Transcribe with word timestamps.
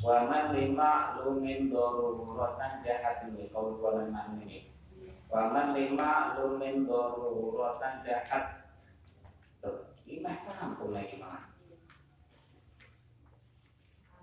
Wa 0.00 0.24
man 0.24 0.56
lima 0.56 1.20
lumin 1.20 1.68
daruratan 1.68 2.80
jahat 2.80 3.28
ini 3.28 3.52
kau 3.52 3.76
bulan 3.76 4.08
ini. 4.40 4.72
Wa 5.28 5.52
man 5.52 5.76
lima 5.76 6.40
lumin 6.40 6.88
daruratan 6.88 8.00
jahat. 8.00 8.64
Ini 10.08 10.24
sampun 10.40 10.96
lagi 10.96 11.20
mah. 11.20 11.52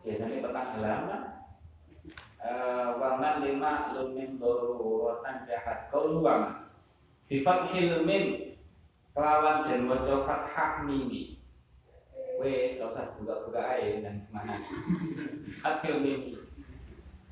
Biasanya 0.02 0.42
petang 0.42 0.68
halaman 0.76 1.24
wa 2.98 3.10
man 3.22 3.36
lima 3.46 3.94
lumin 3.94 4.42
daruratan 4.42 5.46
jahat 5.46 5.94
kau 5.94 6.10
luang. 6.10 6.74
Bifat 7.30 7.70
hilmin 7.76 8.58
kelawan 9.14 9.70
dan 9.70 9.86
waca 9.86 10.16
fathah 10.26 10.72
mimi 10.90 11.37
wes 12.38 12.78
gak 12.78 12.94
usah 12.94 13.06
buka-buka 13.18 13.62
aja 13.62 14.06
dan 14.06 14.16
ke 14.22 14.30
mana 14.30 14.62
hakil 15.66 15.96
mimi 16.06 16.38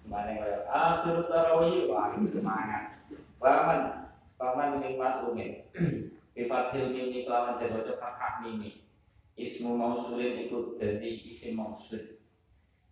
ke 0.01 0.07
mana 0.09 0.33
ya 0.33 0.65
akhir 0.69 1.29
tarawih. 1.29 1.89
Wah 1.89 2.13
semangat. 2.17 3.05
Paman 3.37 4.09
paman 4.37 4.81
lima 4.81 5.29
umin 5.29 5.61
bifathil 6.33 6.89
mimi 6.89 7.25
kelawan 7.25 7.61
dan 7.61 7.77
waca 7.77 7.93
fathah 8.01 8.41
mimi. 8.41 8.81
Ismu 9.35 9.75
mausulin 9.75 10.47
itu 10.47 10.79
dari 10.79 11.21
isim 11.27 11.59
mausul. 11.59 12.17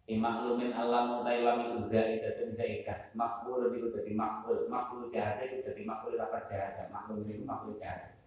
Imaklumin 0.04 0.76
alam 0.76 1.24
utai 1.24 1.40
lam 1.48 1.64
itu 1.64 1.80
zaidah 1.88 2.36
dan 2.36 2.52
zaidah. 2.52 3.00
Makbul 3.16 3.72
itu 3.72 3.88
jadi 3.96 4.12
makbul. 4.12 4.68
Makbul 4.68 5.08
jahat 5.08 5.40
itu 5.48 5.64
jadi 5.64 5.88
makbul 5.88 6.20
apa 6.20 6.44
jahat? 6.44 6.92
Makbul 6.92 7.24
itu 7.24 7.48
makbul 7.48 7.80
jahat. 7.80 8.20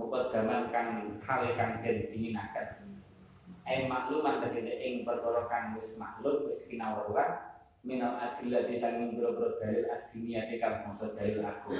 Muqaddaman 0.00 0.72
kang 0.72 1.20
hale 1.20 1.52
kang 1.60 1.84
den 1.84 2.08
dininaken 2.08 2.90
ai 3.68 3.88
makluman 3.88 4.40
tegese 4.40 4.74
ing 4.80 4.94
perkara 5.04 5.48
kang 5.50 5.76
wis 5.76 6.00
maklum 6.00 6.48
wis 6.48 6.68
kinawruan 6.68 7.50
minal 7.80 8.16
adillah 8.20 8.68
di 8.68 8.76
sanging 8.76 9.16
boro-boro 9.16 9.56
dalil 9.56 9.88
adiniyati 9.88 10.60
kang 10.60 10.84
bangsa 10.84 11.16
dalil 11.16 11.40
aku 11.44 11.72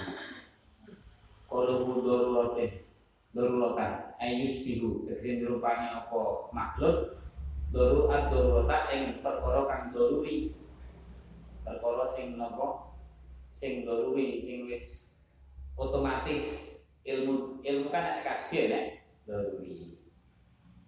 kalau 1.51 1.99
darurote 2.07 2.87
darurotan 3.35 4.15
ayus 4.23 4.63
bihu 4.67 5.07
tegese 5.07 5.43
dirupani 5.43 5.87
apa? 5.91 6.51
Maklum 6.55 7.15
daru 7.71 8.11
ad 8.11 8.31
darurota 8.31 8.79
ing 8.95 9.23
perkara 9.23 9.67
kang 9.67 9.85
daruri 9.95 10.55
perkara 11.63 12.07
sing 12.15 12.39
napa 12.39 12.95
sing 13.55 13.87
daruri 13.87 14.43
sing 14.43 14.67
wis 14.71 15.15
otomatis 15.79 16.47
ilmu 17.07 17.63
ilmu 17.63 17.87
kan 17.91 18.19
ada 18.19 18.23
kasbi 18.27 18.71
ya? 18.71 18.81
Daruri 19.29 20.00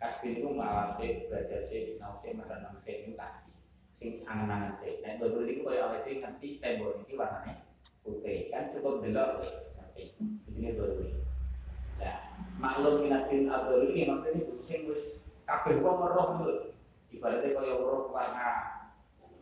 kasbi 0.02 0.42
itu 0.42 0.50
mawase 0.50 1.30
belajar 1.30 1.62
sih 1.62 1.94
nau 2.02 2.18
sih 2.18 2.34
makan 2.34 2.58
nang 2.66 2.76
sih 2.82 3.06
itu 3.06 3.14
kasbi 3.14 3.54
sing 3.94 4.26
angan-angan 4.26 4.74
sih 4.74 4.98
nah 5.06 5.14
daruri 5.22 5.54
itu 5.54 5.62
kayak 5.62 5.86
awet 5.86 6.10
ngerti 6.10 6.58
tembok 6.58 7.06
ini 7.06 7.14
warnanya 7.14 7.62
putih. 8.02 8.50
Kan 8.50 8.74
cukup 8.74 9.02
delok 9.02 9.42
wes 9.42 9.78
ngerti. 9.78 10.04
Ini 10.52 10.74
daruri 10.74 11.08
ya 12.02 12.14
maklum 12.58 13.06
minatin 13.06 13.46
daruri 13.46 13.94
ini 13.94 14.10
maksudnya 14.10 14.42
itu 14.42 14.54
sing 14.58 14.90
wis 14.90 15.30
kabeh 15.46 15.78
kok 15.78 15.98
meroh 15.98 16.28
dulu 16.38 16.54
ibaratnya 17.14 17.54
kayak 17.54 17.78
meroh 17.78 18.10
warna 18.10 18.50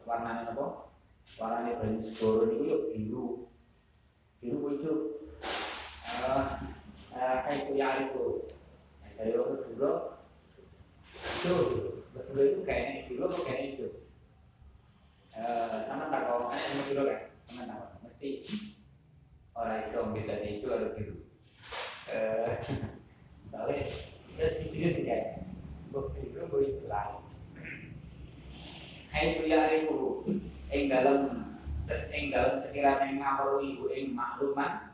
warnanya 0.05 0.53
apa? 0.53 0.93
Warnanya 1.41 1.81
banyu 1.81 2.01
segoro 2.05 2.53
itu 2.53 2.65
yuk 2.69 2.83
biru. 2.93 3.27
Biru 4.41 4.57
hijau 4.73 4.97
kayak 7.45 7.65
suya 7.69 7.89
itu 8.09 8.49
dari 9.17 9.37
waktu 9.37 9.57
dulu 9.77 10.20
itu 11.15 11.55
betul. 12.13 12.43
Itu 12.43 12.61
kayaknya 12.67 13.09
dulu 13.11 13.25
kok 13.31 13.45
kayaknya 13.49 13.67
itu. 13.75 13.87
Sama 15.87 16.11
tak 16.11 16.23
kau 16.27 16.47
kan 16.51 16.59
yang 16.59 16.87
dulu 16.91 17.03
kan? 17.09 17.21
Sama 17.47 17.63
tak 17.69 17.91
mesti 18.05 18.45
orang 19.57 19.81
Islam 19.81 20.13
beda 20.13 20.37
itu 20.45 20.67
harus 20.69 20.93
biru 20.93 21.17
soalnya 23.51 23.83
saya 24.29 24.51
sih 24.51 24.69
juga 24.69 24.89
sih 24.93 25.03
kayak 25.09 25.47
gue 25.89 26.03
biru 26.17 26.45
gue 26.53 26.63
itu 26.75 26.85
lain 26.85 27.25
Hai 29.11 29.27
suya 29.35 29.75
itu. 29.75 30.23
Ing 30.71 30.87
dalam 30.87 31.51
ing 32.15 32.31
dalam 32.31 32.63
sekiranya 32.63 33.11
ngapal 33.11 33.59
ibu 33.59 33.91
ing 33.91 34.15
makluman 34.15 34.87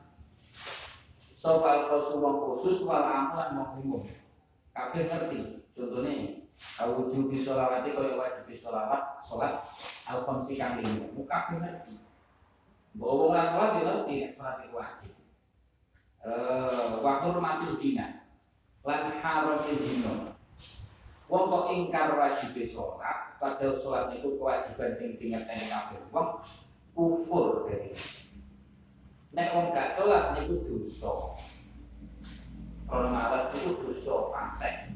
Sopal 1.37 1.93
khusus 1.93 2.17
wong 2.17 2.37
khusus 2.49 2.81
wal 2.89 3.05
amalan 3.05 3.61
wong 3.61 3.71
umum. 3.85 4.03
Kabeh 4.73 5.05
ngerti. 5.05 5.66
Contohnya 5.77 6.41
kau 6.57 7.05
wujud 7.05 7.37
sholawati 7.37 7.93
kaya 7.93 8.17
wajib 8.17 8.49
sholawat 8.57 9.21
sholat 9.21 9.61
al 10.09 10.25
khamsi 10.25 10.57
kang 10.57 10.81
lima. 10.81 11.13
Muka 11.13 11.53
kabeh 11.53 11.61
ngerti. 11.61 11.95
Mbok 12.97 13.13
wong 13.13 13.29
ora 13.37 13.45
sholat 13.45 13.71
ya 13.77 13.83
ngerti 13.85 14.15
sholat 14.33 14.65
itu 14.65 14.73
wajib. 14.73 15.13
Eh 16.25 16.93
wa 17.05 17.13
hurmatu 17.21 17.77
zina. 17.77 18.25
Lan 18.89 19.21
haram 19.21 19.61
zina. 19.69 20.33
Wong 21.29 21.45
kok 21.53 21.69
ingkar 21.69 22.17
wajib 22.17 22.57
sholat, 22.65 23.37
padahal 23.37 23.77
sholat 23.77 24.17
itu 24.17 24.41
kewajiban 24.41 24.97
sing 24.97 25.21
dingerteni 25.21 25.69
kabeh 25.69 26.01
wong 26.09 26.41
kufur 26.97 27.69
dari 27.69 27.93
Nek 29.37 29.53
wong 29.53 29.77
gak 29.77 29.93
sholat 29.93 30.33
niku 30.33 30.65
dosa. 30.65 31.37
Kalau 32.89 33.13
malas 33.13 33.53
itu 33.53 33.77
dosa 33.77 34.33
fasik. 34.33 34.96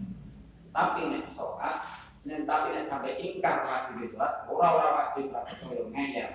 Tapi 0.70 1.00
nek 1.10 1.26
sholat, 1.26 1.82
nek 2.22 2.46
tapi 2.46 2.74
nek 2.74 2.86
sampai 2.86 3.18
ingkar 3.18 3.62
wajib 3.66 4.14
sholat, 4.14 4.46
ora-ora 4.46 4.88
wajib 5.04 5.34
lah 5.34 5.42
kaya 5.46 5.82
ngeyel. 5.90 6.30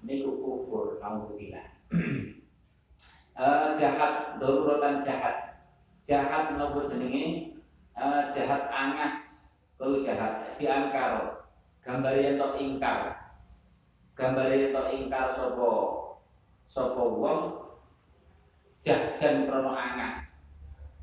Niku 0.00 0.30
kufur, 0.40 0.96
naudzubillah. 1.02 1.66
uh, 3.36 3.68
jahat, 3.78 4.40
daruratan 4.40 5.04
jahat. 5.04 5.60
Jahat 6.06 6.56
nopo 6.56 6.88
jenenge? 6.88 7.58
Uh, 7.92 8.32
jahat 8.32 8.72
angas, 8.72 9.48
kalau 9.76 10.00
jahat 10.00 10.56
diangkar. 10.56 11.44
Gambarnya 11.84 12.40
tok 12.40 12.56
ingkar. 12.56 13.18
Gambarnya 14.16 14.72
tok 14.72 14.88
ingkar 14.88 15.32
sopo 15.36 16.00
sapa 16.70 17.02
wong 17.02 17.40
jahdan 18.86 19.50
krono 19.50 19.74
angas 19.74 20.38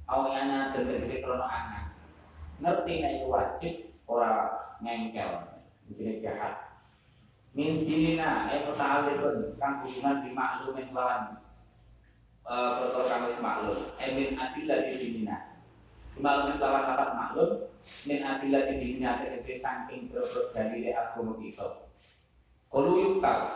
awyana 0.08 0.72
dan 0.72 0.88
tegese 0.88 1.20
krono 1.20 1.44
angas 1.44 1.97
ngerti 2.62 2.94
nek 3.04 3.16
wajib 3.30 3.74
ora 4.10 4.56
ngengkel 4.82 5.32
jadi 5.94 6.14
jahat. 6.20 6.56
Min 7.58 7.82
dinina 7.82 8.52
eh 8.54 8.70
muta'alliqun 8.70 9.58
kang 9.58 9.82
hubungan 9.82 10.22
di 10.22 10.30
maklumin 10.36 10.88
lawan 10.94 11.42
kang 12.46 13.22
wis 13.26 13.40
maklum. 13.42 13.80
Eh 13.98 14.10
min 14.14 14.30
adillah 14.38 14.78
di 14.86 14.94
dinina. 14.98 15.58
Maklumin 16.18 16.62
lawan 16.62 16.84
lapat 16.86 17.10
maklum 17.18 17.52
min 18.06 18.20
adillah 18.22 18.62
di 18.70 18.74
dinina 18.78 19.22
tegese 19.22 19.58
saking 19.58 20.14
boro 20.14 20.54
dalile 20.54 20.92
agama 20.94 21.34
kita. 21.42 21.88
Kalau 22.68 23.00
yukal, 23.00 23.56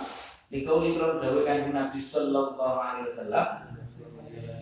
Dikau 0.52 0.84
ikrar 0.84 1.24
dawe 1.24 1.42
kanjeng 1.48 1.72
Nabi 1.72 2.00
sallallahu 2.04 2.76
alaihi 2.76 3.08
wasallam 3.08 3.48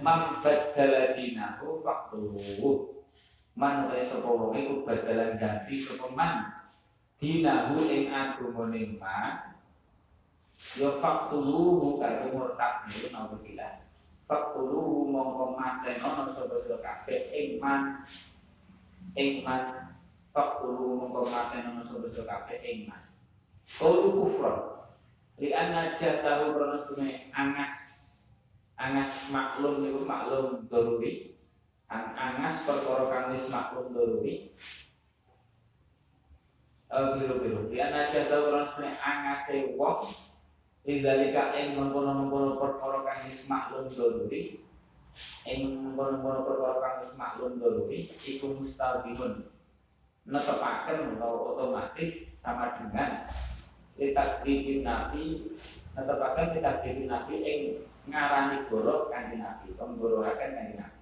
Man 0.05 0.37
badala 0.37 1.17
dinahu 1.17 1.81
faktuhu 1.81 2.98
Man 3.59 3.91
kaya 3.91 4.07
sapa 4.07 4.23
wong 4.23 4.55
iku 4.55 4.87
badalan 4.87 5.35
ganti 5.35 5.83
sapa 5.83 6.07
man? 6.15 6.47
Dinahu 7.19 7.91
ing 7.91 8.07
agamane 8.07 8.95
man 8.95 9.51
Ya 10.79 10.95
faktuluhu 11.03 11.99
kaya 11.99 12.31
murtad 12.31 12.87
niku 12.87 13.11
naudzubillah 13.11 13.83
Faktuluhu 14.31 15.11
mongko 15.11 15.59
maten 15.59 15.99
ana 15.99 16.31
sapa 16.31 16.55
sira 16.63 16.79
kabeh 16.79 17.19
ing 17.35 17.59
man. 17.59 18.07
Ing 19.19 19.43
man 19.43 19.91
Faktuluhu 20.31 20.95
mongko 20.95 21.27
maten 21.27 21.67
ana 21.67 21.83
sapa 21.83 22.07
sira 22.07 22.31
kabeh 22.31 22.63
ing 22.63 22.87
man. 22.87 23.03
Kaulu 23.75 24.23
kufron. 24.23 24.87
Li 25.35 25.51
anna 25.51 25.99
jatahu 25.99 26.55
krono 26.55 26.79
angas. 27.35 27.75
Angas 28.79 29.27
maklum 29.35 29.83
niku 29.83 30.07
maklum 30.07 30.63
daruri 30.71 31.38
An 31.89 32.13
angas 32.13 32.61
perkara 32.69 33.09
kang 33.09 33.25
wis 33.33 33.49
maklum 33.49 33.89
daruri 33.97 34.53
eh 36.89 37.05
biru-biru. 37.17 37.69
Li 37.69 37.77
anna 37.81 38.05
jatahu 38.09 38.53
krono 38.53 38.89
angase 38.93 39.73
wong 39.73 40.05
Lidalika 40.87 41.53
ing 41.53 41.75
mengkono-mengkono 41.75 42.61
perkara 42.61 43.05
kang 43.05 43.19
wis 43.25 43.49
maklum 43.49 43.89
daruri 43.89 44.61
ing 45.49 45.61
mengkono-mengkono 45.97 46.45
perkara 46.45 46.77
kang 46.77 46.95
wis 47.01 47.17
atau 50.29 51.57
otomatis 51.57 52.37
sama 52.37 52.77
dengan 52.77 53.25
ditakdirin 53.97 54.85
nabi 54.85 55.51
netepaken 55.97 56.53
ditakdirin 56.53 57.09
nabi 57.09 57.35
ing 57.43 57.59
ngarani 58.07 58.69
goro 58.69 59.09
kanjeng 59.11 59.41
nabi 59.41 59.73
penggorohaken 59.75 60.51
kanjeng 60.55 60.79
nabi 60.79 60.98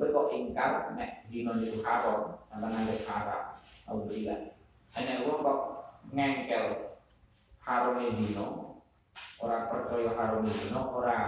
kowe 0.00 0.08
kok 0.08 0.32
ingkar 0.32 0.96
nek 0.96 1.20
zina 1.28 1.52
niku 1.60 1.84
haram 1.84 2.40
sampeyan 2.48 2.72
nganggep 2.72 3.04
haram. 3.04 3.42
Alhamdulillah. 3.84 4.56
Hanya 4.96 5.14
wong 5.28 5.44
kok 5.44 5.60
ngengkel 6.16 6.66
harum 7.60 8.00
zino 8.08 8.46
ora 9.44 9.68
percaya 9.68 10.10
harum 10.16 10.48
zino 10.48 10.80
ora 10.96 11.18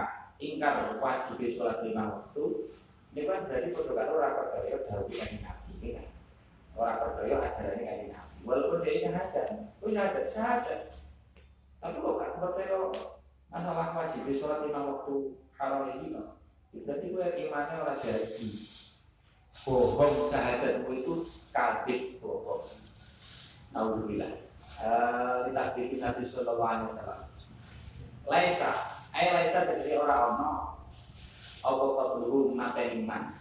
ingkar 0.41 0.97
wajib 0.97 1.37
sholat 1.53 1.85
lima 1.85 2.17
waktu 2.17 2.73
ini 3.13 3.29
kan 3.29 3.45
berarti 3.45 3.69
padha 3.77 3.93
karo 3.93 4.11
ora 4.17 4.29
percaya 4.41 4.75
dawuh 4.89 5.05
kanjeng 5.05 5.45
Nabi 5.45 5.71
ini 5.77 5.89
kan. 5.93 6.07
Ora 6.73 6.93
percaya 6.97 7.35
ajaran 7.45 7.77
kanjeng 7.77 8.09
Nabi. 8.09 8.35
Walaupun 8.41 8.81
dia 8.81 8.97
syahadat 8.97 9.47
wis 9.85 9.93
syahadat? 9.93 10.25
Syahadat. 10.33 10.81
Tapi 11.77 12.01
kok 12.01 12.17
gak 12.17 12.33
percaya 12.41 12.77
masalah 13.53 13.93
wajib 13.93 14.25
sholat 14.33 14.65
lima 14.65 14.81
waktu 14.81 15.37
haram 15.61 15.93
zina 15.93 16.41
berarti 16.81 17.05
gue 17.13 17.25
imannya 17.47 17.75
ora 17.85 17.95
jadi. 18.01 18.49
Bohong 19.63 20.25
syahadatmu 20.27 20.89
itu 20.97 21.13
kadif 21.53 22.17
bohong. 22.17 22.65
Alhamdulillah 23.77 24.33
kita 25.47 25.63
bikin 25.77 26.01
Nabi 26.01 26.23
Sallallahu 26.25 26.65
Alaihi 26.65 26.87
Wasallam. 26.89 27.21
Laisa, 28.25 28.71
ayat 29.13 29.31
Laisa 29.45 29.59
dari 29.69 29.93
orang 29.95 30.21
ono 30.35 30.51
apa 31.63 31.85
kabulu 31.95 32.51
mata 32.51 32.81
iman. 32.81 33.39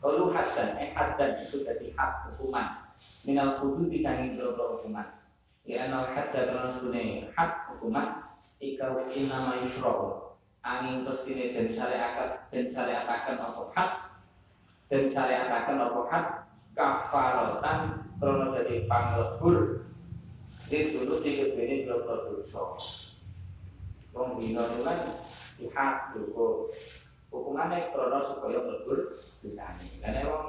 Kalau 0.00 0.32
hadan, 0.32 0.80
eh 0.80 0.96
hadan 0.96 1.44
itu 1.44 1.60
jadi 1.66 1.92
hak 1.98 2.32
hukuman. 2.32 2.88
Minal 3.26 3.60
kudu 3.60 3.90
disangin 3.90 4.38
berapa 4.38 4.78
hukuman. 4.78 5.08
Ya 5.68 5.88
anal 5.88 6.08
hadan 6.14 6.48
karena 6.48 6.70
sebenarnya 6.72 7.28
hak 7.36 7.52
hukuman 7.74 8.24
ikau 8.60 8.96
inama 9.12 9.60
yusro 9.60 10.29
angin 10.60 11.08
pestine 11.08 11.56
dan 11.56 11.66
syariat 11.72 12.44
dan 12.52 12.64
syariatakan 12.68 13.36
apa 13.40 13.62
hak? 13.72 13.90
Dan 14.92 15.08
syariatakan 15.08 15.76
apa 15.80 16.00
hak? 16.12 16.26
Kafarotan 16.76 17.80
krono 18.20 18.56
jadi 18.56 18.84
panglebur. 18.84 19.88
Itu 20.70 21.02
dulu 21.02 21.18
tiga 21.24 21.50
bini 21.58 21.82
berapa 21.82 22.30
dosa. 22.30 22.78
Wong 24.14 24.38
zina 24.38 24.70
itu 24.70 24.86
kan 24.86 24.98
pihak 25.58 25.94
juga 26.14 26.70
hukumannya 27.34 27.90
krono 27.90 28.18
supaya 28.22 28.58
melebur 28.62 29.10
dosane. 29.42 29.86
Karena 29.98 30.30
wong 30.30 30.46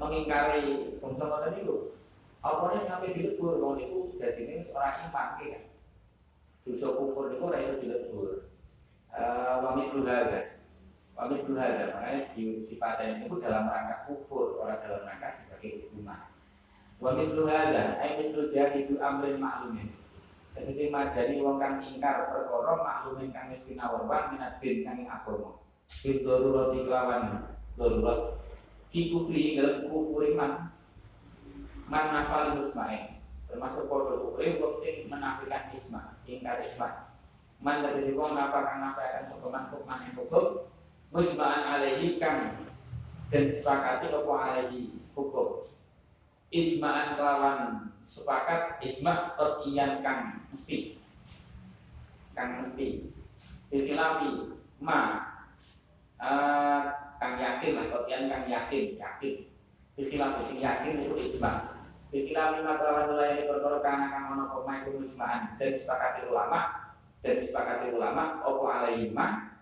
mengingkari 0.00 0.98
ngoten 0.98 1.52
niku, 1.54 1.94
apa 2.42 2.64
nih 2.74 2.88
sampai 2.90 3.14
dilebur? 3.14 3.62
Wong 3.62 3.78
niku 3.78 3.98
dadine 4.18 4.66
seorang 4.66 5.06
iman 5.10 5.28
kan. 5.38 5.62
Dosa 6.62 6.94
kufur 6.94 7.26
niku 7.26 7.50
ora 7.50 7.58
iso 7.58 7.74
dilebur. 7.82 8.46
Eh 9.10 9.54
wa 9.58 9.74
mislu 9.74 10.06
hadza. 10.06 10.62
Wa 11.18 11.26
makanya 11.28 12.32
di 12.32 12.64
di 12.70 12.74
paten 12.78 13.26
itu 13.26 13.36
dalam 13.42 13.68
rangka 13.68 14.06
kufur, 14.06 14.62
orang 14.62 14.80
dalam 14.80 15.02
rangka 15.04 15.28
sebagai 15.34 15.84
hukuman. 15.84 16.30
Wa 17.02 17.18
mislu 17.18 17.50
hadza 17.50 17.98
ay 17.98 18.22
mislu 18.22 18.48
jahidu 18.54 19.02
amrin 19.02 19.42
ma'lumin. 19.42 19.90
Tegese 20.52 20.92
madani 20.92 21.40
wong 21.40 21.56
kang 21.56 21.80
ingkar 21.80 22.28
perkara 22.28 22.76
maklumin 22.78 23.32
kang 23.32 23.48
wis 23.48 23.64
pinawarwan 23.66 24.36
minat 24.36 24.60
bin 24.60 24.84
sanging 24.84 25.08
agama. 25.08 25.58
Bil 26.04 26.20
darurat 26.22 26.72
kelawan 26.76 27.24
darurat 27.74 28.20
fi 28.92 29.08
kufri 29.10 29.56
dalam 29.58 29.88
kufur 29.88 30.24
man 30.36 30.72
man 31.88 32.04
nafal 32.12 32.60
musma'in 32.60 33.11
termasuk 33.52 33.84
podo 33.84 34.32
kufri 34.32 34.56
wong 34.56 34.72
sing 34.80 35.12
menafikan 35.12 35.68
isma 35.76 36.16
ingkar 36.24 36.64
isma. 36.64 37.12
Man 37.60 37.84
tegese 37.84 38.16
wong 38.16 38.32
nafal 38.32 38.64
kang 38.64 38.80
nafikan 38.80 39.22
sapa 39.28 39.46
man 39.52 39.68
hukman 39.68 40.00
ing 40.08 40.16
hukum 40.16 40.64
alaihi 41.12 42.16
kang 42.16 42.64
dan 43.28 43.44
sepakati 43.48 44.08
apa 44.08 44.32
alaihi? 44.32 44.96
Hukum. 45.12 45.68
Ijma'an 46.52 47.16
kelawan. 47.20 47.60
Sepakat 48.02 48.82
ijma' 48.82 49.36
qat'iyan 49.38 50.00
kang 50.02 50.48
mesti. 50.50 50.96
Kang 52.36 52.60
mesti. 52.60 53.08
Bilkilafi 53.68 54.56
ma. 54.80 55.28
Uh, 56.16 56.92
kang 57.20 57.40
yakin 57.40 57.76
lah 57.76 57.86
qat'iyan 57.92 58.28
kang 58.32 58.44
yakin 58.48 58.84
yakin. 59.00 59.34
Bilkilafi 59.96 60.40
sing 60.48 60.58
yakin 60.60 61.08
itu 61.08 61.16
ijma' 61.28 61.71
Bilkilafi 62.12 62.60
ma 62.60 62.76
kelawan 62.76 63.16
ini 63.16 63.48
perkara 63.48 63.80
kana 63.80 64.06
kang 64.12 64.36
ono 64.36 64.44
koma 64.52 64.84
itu 64.84 65.00
ijma'an 65.00 65.56
dan 65.56 65.72
sepakati 65.72 66.28
ulama 66.28 66.92
dan 67.24 67.40
sepakati 67.40 67.96
ulama 67.96 68.44
opo 68.44 68.68
alaihi 68.68 69.16
ma 69.16 69.56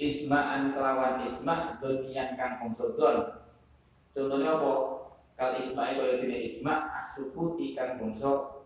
ijma'an 0.00 0.72
kelawan 0.72 1.28
ijma' 1.28 1.76
donian 1.84 2.40
kang 2.40 2.64
bangsa 2.64 2.88
contohnya 4.16 4.56
apa 4.56 4.72
kal 5.34 5.58
isma'i 5.58 5.98
kaya 5.98 6.22
dene 6.22 6.46
isma 6.46 6.94
as-sukuti 6.94 7.74
kan 7.74 7.98
bangsa 7.98 8.62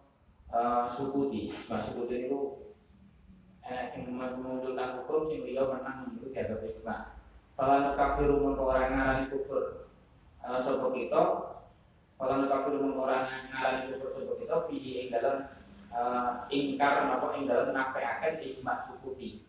uh, 0.53 0.85
sukuti 0.85 1.49
isma 1.51 1.81
sukuti 1.81 2.29
niku 2.29 2.71
enak 3.65 3.89
sing 3.89 4.09
menunjukkan 4.09 5.03
hukum 5.03 5.29
sing 5.29 5.45
liya 5.45 5.65
menang 5.69 6.17
itu 6.17 6.33
dianggap 6.33 6.65
isma. 6.65 6.97
Kalau 7.59 7.99
kafiru 7.99 8.41
mengko 8.41 8.65
ora 8.71 8.89
ngarani 8.89 9.29
kufur. 9.29 9.91
Uh, 10.41 10.57
sapa 10.57 10.87
kita 10.95 11.23
Kalau 12.19 12.51
kafiru 12.51 12.83
mengko 12.83 13.07
ora 13.07 13.31
ngarani 13.31 13.95
kufur 13.95 14.11
sapa 14.11 14.33
kita 14.43 14.57
fihi 14.67 15.07
ing 15.07 15.09
dalam 15.15 15.47
uh, 15.95 16.51
ingkar 16.51 17.07
napa 17.07 17.39
ing 17.39 17.47
dalam 17.47 17.71
nafeaken 17.71 18.43
isma 18.43 18.91
sukuti. 18.91 19.47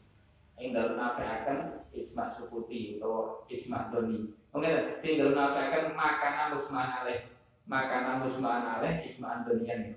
Ing 0.62 0.77
dalam 0.77 0.94
nafeaken 0.94 1.89
isma 1.98 2.30
sukuti 2.30 3.01
atau 3.01 3.42
isma 3.50 3.89
doni 3.89 4.38
Mungkin 4.50 4.98
tinggal 5.06 5.38
nafsakan 5.38 5.94
makanan 5.94 6.57
musmaan 6.57 6.89
aleh 7.01 7.30
makanan 7.69 8.25
musmaan 8.25 8.66
aleh 8.66 9.06
ismaan 9.06 9.45
dunian 9.45 9.94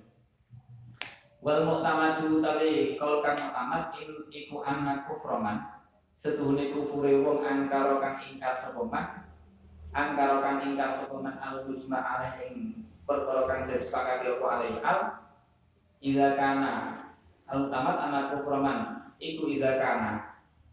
Wal 1.41 1.65
mu'tamadu 1.67 2.45
tapi 2.45 2.95
kalau 3.01 3.25
kang 3.25 3.35
mu'tamad 3.35 3.97
iku 4.31 4.63
anak 4.63 5.11
kufroman. 5.11 5.59
Setuhune 6.15 6.71
kufure 6.71 7.19
wong 7.19 7.43
angkara 7.43 7.99
kang 7.99 8.23
ingkar 8.23 8.55
sapa 8.55 8.79
angkara 9.93 10.41
kang 10.41 10.59
ingkar 10.65 10.97
sapa 10.97 11.17
man 11.21 11.37
al 11.37 11.69
musma 11.69 12.01
aleh 12.01 12.33
ing 12.49 12.85
perkara 13.05 13.45
kang 13.45 13.69
disepakati 13.69 14.25
apa 14.33 14.47
aleh 14.49 14.71
al 14.81 14.99
ida 16.01 16.29
kana. 16.35 16.73
Al 17.53 17.69
tamat 17.69 17.97
anak 18.09 18.25
kufroman 18.33 18.79
iku 19.21 19.45
ida 19.53 19.77
kana 19.77 20.33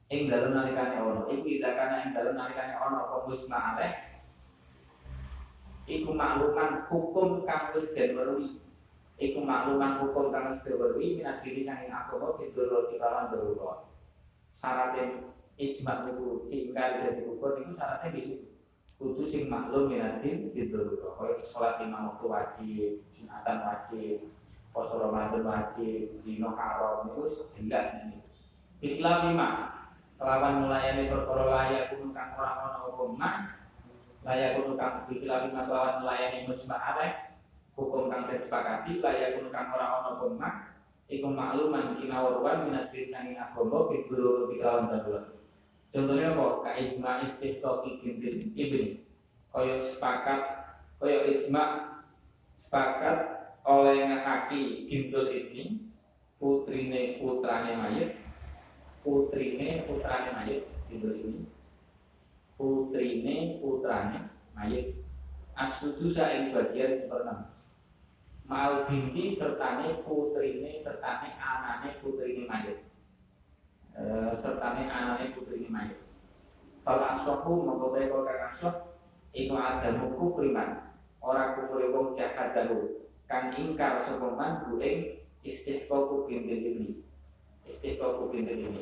ing 0.10 0.32
dalem 0.32 0.56
nalikane 0.56 0.98
ono 1.04 1.22
iku 1.30 1.46
idakana 1.46 2.08
ing 2.08 2.16
dalem 2.16 2.34
nalikane 2.34 2.74
ono 2.80 2.98
apa 3.06 3.18
musma 3.30 3.58
aleh 3.76 3.94
iku 5.86 6.16
makluman 6.16 6.86
hukum 6.88 7.44
kang 7.44 7.74
wis 7.76 7.92
den 7.98 8.16
weruhi. 8.16 8.62
Iku 9.20 9.44
makluman 9.44 10.00
hukum 10.00 10.32
kang 10.32 10.54
wis 10.54 10.64
den 10.64 10.80
weruhi 10.80 11.20
minat 11.20 11.44
diri 11.44 11.62
sanging 11.66 11.92
agama 11.92 12.40
bidul 12.40 12.88
kelawan 12.88 13.34
darurat. 13.34 13.90
Syaratnya 14.50 15.30
ijma 15.60 16.08
niku 16.08 16.48
tinggal 16.48 16.90
dari 17.04 17.22
kufur 17.26 17.60
niku 17.60 17.72
syaratnya 17.76 18.16
gitu 18.16 18.36
kudu 19.00 19.24
sing 19.24 19.48
maklum 19.48 19.88
minat 19.88 20.20
diri 20.20 20.52
bidul 20.52 21.00
kaya 21.16 21.40
salat 21.40 21.80
lima 21.80 22.12
waktu 22.12 22.26
wajib 22.28 22.92
jumatan 23.16 23.58
wajib 23.64 24.28
poso 24.76 25.00
Ramadan 25.00 25.48
wajib 25.48 26.20
zina 26.20 26.52
haram 26.52 27.08
niku 27.08 27.24
jelas 27.32 27.96
nih 27.96 28.20
Islam 28.84 29.32
lima. 29.32 29.50
Kelawan 30.20 30.68
melayani 30.68 31.08
perkara 31.08 31.48
layak 31.48 31.96
kuno 31.96 32.12
kang 32.12 32.36
ora 32.36 32.60
ana 32.60 32.84
apa 32.84 33.04
man 33.16 33.36
layak 34.28 34.60
kuno 34.60 34.76
kang 34.76 35.08
dikilafi 35.08 35.48
kelawan 35.48 36.04
melayani 36.04 36.44
mujma 36.44 36.76
arek 36.76 37.40
hukum 37.80 38.12
kang 38.12 38.28
disepakati 38.28 39.00
layak 39.00 39.40
kuno 39.40 39.48
kang 39.48 39.72
ora 39.72 40.04
ana 40.04 40.20
apa 40.20 40.28
man 40.36 40.56
iku 41.08 41.32
makluman 41.32 41.96
kinawruan 41.96 42.68
minat 42.68 42.92
sanging 42.92 43.40
agama 43.40 43.88
bidul 43.88 44.52
kelawan 44.52 44.92
darurat 44.92 45.39
contohnya 45.90 46.38
apa? 46.38 46.46
Ka 46.66 46.72
isma 46.78 47.12
istihqaqi 47.26 48.02
bintin 48.02 48.54
ibni 48.54 49.02
kaya 49.50 49.82
sepakat 49.82 50.42
kaya 51.02 51.30
isma 51.34 51.98
sepakat 52.54 53.18
oleh 53.66 54.06
ngakaki 54.06 54.86
bintul 54.86 55.26
ibni 55.30 55.90
putrine 56.40 57.20
putrane 57.20 57.76
mayit 57.76 58.12
putrine 59.04 59.84
putrane 59.86 60.30
mayit 60.34 60.64
tidur 60.90 61.14
ini 61.14 61.46
putrine 62.56 63.60
putrane 63.62 64.32
mayit. 64.58 64.98
Asudu 65.60 66.08
saing 66.08 66.56
bagian 66.56 66.96
seperenam 66.96 67.52
mal 68.50 68.90
binti 68.90 69.30
sertane 69.30 70.02
putrine 70.02 70.80
sertane 70.82 71.36
anane 71.38 72.00
putrine 72.02 72.50
mayit 72.50 72.89
e, 74.00 74.04
sertane 74.40 74.88
anane 74.88 75.36
putrine 75.36 75.68
mayit. 75.68 76.00
Fal 76.88 77.04
aswahu 77.04 77.68
mengkotai 77.68 78.08
kau 78.08 78.24
kang 78.24 78.48
aswah 78.48 78.76
iku 79.36 79.60
adamu 79.60 80.16
kufriman. 80.16 80.96
Ora 81.20 81.60
kufri 81.60 81.92
wong 81.92 82.16
jahat 82.16 82.56
dahu 82.56 83.04
kang 83.28 83.52
ingkar 83.60 84.00
sopeman 84.00 84.64
guling 84.64 85.20
istihqaqu 85.44 86.24
bintil 86.26 86.64
ibni 86.64 87.10
istiqoku 87.70 88.34
pintu 88.34 88.54
ini 88.58 88.82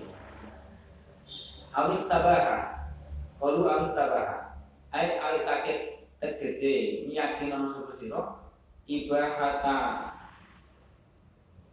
awis 1.75 2.07
tabaha 2.07 2.87
kalu 3.43 3.67
awis 3.67 3.91
tabaha 3.91 4.55
ay 4.95 5.19
alitakit 5.19 6.07
tegese 6.23 7.03
miyakinan 7.05 7.67
sapa 7.67 7.91
sira? 7.91 8.21
Ibahata. 8.87 9.77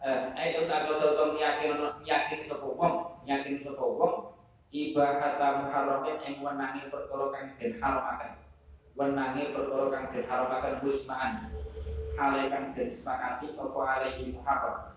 Eh 0.03 0.21
ayo 0.35 0.67
tak 0.67 0.91
tau 0.91 1.39
yakin 1.39 1.79
yakin 2.03 2.41
sapa 2.43 2.67
wong 2.67 3.14
yakin 3.25 3.61
sapa 3.61 3.85
wong 3.85 4.37
ibadah 4.75 5.65
muharramin 5.65 6.17
ing 6.25 6.35
wenangi 6.45 6.89
perkara 6.93 7.27
kang 7.33 7.47
den 7.57 7.73
haramaken 7.81 8.33
wenangi 8.95 9.55
perkara 9.55 9.85
kang 9.91 10.05
den 10.13 10.25
haramaken 10.29 10.75
husnaan. 10.85 11.33
Hale 12.15 12.43
kang 12.53 12.65
den 12.79 12.89
sepakati 12.89 13.59
apa 13.59 13.81
alaihi 13.81 14.35
muharram? 14.35 14.95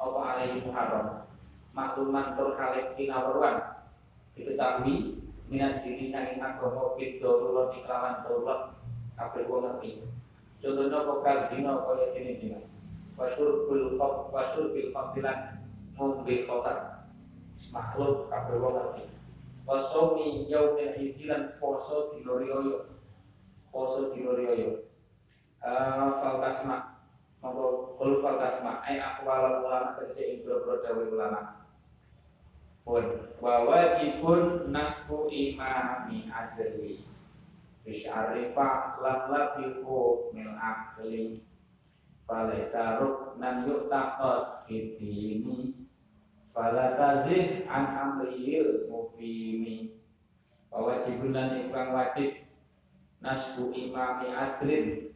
Apa 0.00 0.20
alaihi 0.34 0.64
muharram? 0.64 1.28
Makluman 1.74 2.38
tur 2.38 2.54
hale 2.56 2.94
kinawaruan 2.94 3.84
diketahui 4.38 5.20
minat 5.50 5.84
diri 5.84 6.08
saking 6.08 6.40
agama 6.40 6.94
bidorulot 6.96 7.74
iklawan 7.76 8.24
darurat 8.24 8.60
kabeh 9.18 9.44
wong 9.50 9.60
ngerti. 9.66 10.02
Contohnya 10.64 11.04
kok 11.04 11.26
zina 11.52 11.72
kaya 11.84 12.06
dene 12.16 12.32
zina 12.40 12.58
wasyurbul 13.14 14.00
khom 14.00 14.32
wasyurbil 14.34 14.90
khombilan 14.90 15.60
ngombe 15.94 16.34
khotar 16.48 16.93
makhluk 17.72 18.30
kabeh 18.30 18.56
wong 18.60 18.74
ngerti 18.76 19.04
wasomi 19.64 20.46
yaumil 20.46 20.94
idilan 20.94 21.56
poso 21.56 22.12
dino 22.12 22.36
riyoyo 22.36 22.92
poso 23.72 24.12
dino 24.12 24.36
riyoyo 24.36 24.84
uh, 25.64 26.20
falkasma 26.20 26.94
monggo 27.44 27.96
kul 28.00 28.24
falkasma 28.24 28.80
ay 28.88 29.00
akwal 29.00 29.60
ulama 29.64 29.96
tersi 30.00 30.32
ing 30.32 30.48
boro 30.48 30.80
dawe 30.80 31.04
ulama. 31.04 31.60
Pun 32.84 33.04
wa 33.40 33.64
wajibun 33.68 34.72
nasbu 34.72 35.28
imami 35.28 36.28
adli. 36.32 37.04
Bisyarifa 37.84 38.96
lam 39.04 39.20
labihu 39.28 40.32
mil 40.32 40.56
akli 40.56 41.36
falaisa 42.24 42.96
ruknan 42.96 43.68
yu'taqad 43.68 44.64
fitini 44.64 45.83
fala 46.54 46.94
tazih 46.94 47.66
an 47.66 47.84
amriyil 47.98 48.86
mubini. 48.86 49.98
Wa 50.70 50.86
wajibun 50.86 51.34
lan 51.34 51.66
ikang 51.66 51.90
wajib. 51.90 52.38
Nasbu 53.18 53.74
imami 53.74 54.30
adlin. 54.30 55.10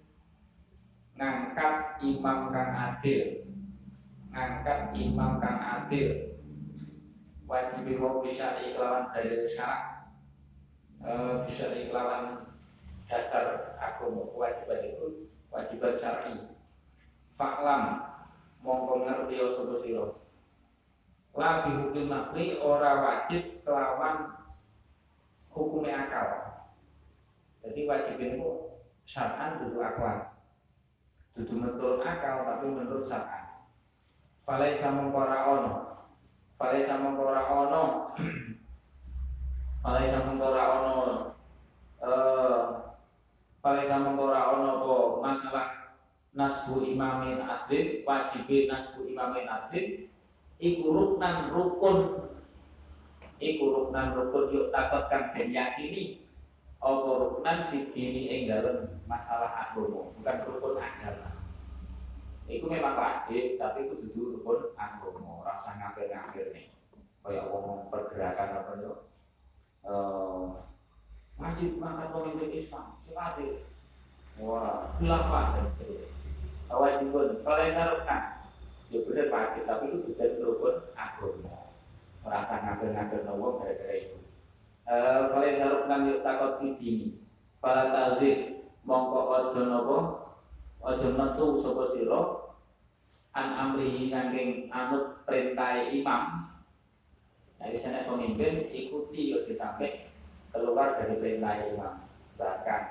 Ngangkat 1.14 2.02
imam 2.02 2.50
kang 2.50 2.71
adil. 2.75 3.47
Ngangkat 4.35 4.99
imam 4.99 5.38
kang 5.38 5.59
adil. 5.62 6.35
Wajib 7.49 7.87
mau 7.97 8.21
bisa 8.21 8.61
iklawan 8.61 9.09
dari 9.16 9.49
syarat 9.49 9.99
e, 11.00 11.11
bisa 11.49 11.73
iklawan 11.73 12.45
dasar 13.09 13.73
aku 13.80 14.28
kewajiban 14.37 14.85
itu 14.85 15.07
wajiban 15.49 15.97
syar'i. 15.97 16.37
Faklam 17.33 18.04
mongko 18.61 19.07
ngerti 19.07 19.40
sapa 19.40 19.75
sira 19.80 20.04
la 21.38 21.62
hukum 21.62 22.11
makli 22.11 22.59
ora 22.59 22.99
wajib 22.99 23.62
kelawan 23.62 24.35
hukumnya 25.54 26.11
akal. 26.11 26.28
Jadi 27.62 27.87
wajib 27.87 28.16
itu 28.18 28.75
syar'an 29.07 29.62
dudu 29.62 29.78
akal. 29.78 30.35
Dudu 31.38 31.54
menurut 31.54 32.02
akal 32.02 32.42
tapi 32.42 32.66
menurut 32.75 33.07
syar'an. 33.07 33.62
Falaisa 34.42 34.90
mengkora 34.90 35.38
ono. 35.47 35.75
Pale 36.59 36.83
sama 36.83 37.14
ora 37.14 37.42
ono. 37.47 37.85
Pale 39.78 40.02
sama 40.11 40.33
ora 40.35 40.64
ono. 40.75 40.97
Eh 42.02 42.64
pale 43.62 43.83
sama 43.85 44.14
ora 44.14 44.54
ono 44.54 44.68
apa 44.80 44.95
masalah 45.23 45.66
nasbu 46.33 46.87
imamin 46.87 47.42
adlin 47.42 48.07
wajib 48.07 48.47
nasbu 48.49 49.11
imamin 49.11 49.45
adlin 49.45 50.07
iku 50.59 50.85
ruknan 50.91 51.55
rukun 51.55 51.99
iku 53.38 53.65
ruknan 53.71 54.15
rukun 54.15 54.45
yuk 54.50 54.67
takutkan 54.75 55.31
dan 55.35 55.49
yakini 55.55 56.27
apa 56.79 57.11
ruknan 57.27 57.71
fitini 57.71 58.27
ing 58.27 58.43
masalah 59.07 59.71
agama 59.71 60.11
bukan 60.19 60.37
rukun 60.47 60.79
agama 60.79 61.38
Iku 62.49 62.65
memang 62.65 62.97
wajib, 62.97 63.61
tapi 63.61 63.85
itu 63.85 64.09
duduk 64.09 64.41
rukun 64.41 64.73
agama, 64.81 65.45
rasa 65.45 65.77
ngafir-ngafir 65.77 66.49
nih. 66.57 66.73
Kayak 67.21 67.53
ngomong 67.53 67.93
pergerakan 67.93 68.65
apa 68.65 68.73
itu? 68.81 68.93
Uh, 69.85 70.57
wajib 71.37 71.77
makan 71.77 72.09
pemimpin 72.09 72.57
Islam, 72.57 72.97
wajib. 73.12 73.69
Wah, 74.41 74.97
khilafah 74.97 75.61
dan 75.61 75.65
seterusnya. 75.69 76.09
Wajib 76.73 77.07
pun, 77.12 77.29
kalau 77.45 77.69
syaratkan, 77.69 78.38
ya 78.88 78.99
benar 79.04 79.28
wajib, 79.28 79.62
tapi 79.68 79.85
itu 79.92 80.12
juga 80.12 80.25
rukun 80.40 80.76
agama. 80.97 81.68
Merasa 82.25 82.54
ngafir-ngafir 82.61 83.21
nopo 83.25 83.61
gara-gara 83.61 83.95
itu. 83.97 84.18
Kalau 84.88 85.49
syaratkan 85.52 86.09
yuk 86.09 86.25
takut 86.25 86.52
fitini, 86.61 87.21
Fala 87.59 87.90
tazif 87.90 88.64
mongko 88.87 89.21
ojo 89.28 89.61
nopo 89.66 89.99
Ojo 90.78 91.11
metu 91.18 91.59
sapa 91.59 91.85
sira 91.90 92.23
an 93.35 93.49
amrihi 93.50 94.07
saking 94.07 94.71
anut 94.71 95.26
perintah 95.26 95.90
imam 95.90 96.47
Nah, 97.59 97.75
sana 97.75 98.07
pemimpin 98.07 98.71
ikuti 98.71 99.35
ya 99.35 99.42
sampai 99.50 100.07
keluar 100.54 100.95
dari 100.95 101.18
perintah 101.18 101.66
imam. 101.66 102.07
Bahkan 102.38 102.83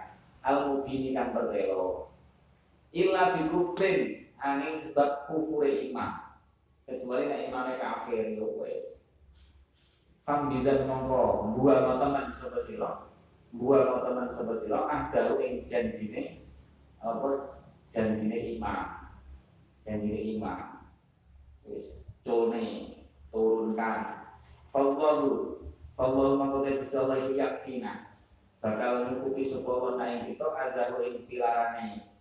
al 0.44 0.58
mubini 0.68 1.16
kan 1.16 1.32
bertelo. 1.32 2.12
Illa 2.92 3.40
bi 3.40 3.48
angin 4.42 4.78
sebab 4.78 5.30
kufure 5.30 5.70
imam. 5.90 6.38
Kecuali 6.88 7.28
nek 7.28 7.52
imamnya 7.52 7.82
kafir 7.82 8.38
yo 8.38 8.48
ya 8.48 8.48
wes. 8.64 9.06
Fam 10.24 10.52
bidan 10.52 10.88
mongko 10.88 11.56
buah 11.60 12.00
teman 12.00 12.32
sapa 12.36 12.64
sira. 12.64 12.92
Buah 13.52 14.08
teman 14.08 14.32
sapa 14.32 14.54
sira 14.56 14.88
ah 14.88 15.12
dalu 15.12 15.44
ing 15.44 15.54
janjine 15.68 16.48
apa 17.02 17.62
janjine 17.94 18.58
janji 19.88 20.36
imam 20.36 20.84
wis 21.64 22.04
cone 22.28 23.00
turunkan 23.32 24.28
Allahu 24.76 25.64
Allahu 25.96 26.36
mangkote 26.36 26.84
Gusti 26.84 27.00
Allah 27.00 27.24
yakfina 27.32 28.12
bakal 28.60 29.08
nyukupi 29.08 29.48
sapa 29.48 29.72
ana 29.96 30.06
ing 30.12 30.22
kita 30.36 30.48
ada 30.52 31.00
ing 31.00 31.24
pilarane 31.32 32.17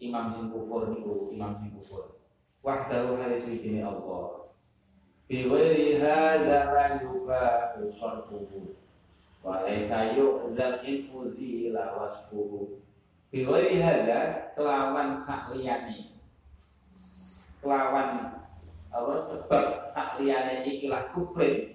imam 0.00 0.34
sing 0.34 0.46
kufur 0.50 0.90
niku 0.90 1.30
imam 1.34 1.58
sing 1.60 1.70
kufur. 1.74 2.18
Wahdahu 2.64 3.20
halis 3.20 3.44
wijine 3.46 3.84
Allah. 3.84 4.48
Bi 5.28 5.44
ghairi 5.44 6.00
hadza 6.00 6.72
la 6.72 6.86
yubahu 7.00 7.88
syartuhu 7.88 8.76
wa 9.44 9.64
laysa 9.64 10.16
yu'zal 10.16 10.80
in 10.84 11.12
uzila 11.12 12.00
wasfuhu. 12.00 12.80
Bi 13.28 13.44
ghairi 13.44 13.78
hadza 13.84 14.50
kelawan 14.56 15.12
sak 15.16 15.52
liyane. 15.52 16.16
Kelawan 17.60 18.40
apa 18.94 19.14
sebab 19.18 19.82
sakliyane 19.88 20.64
ikilah 20.70 21.10
kufrin. 21.12 21.74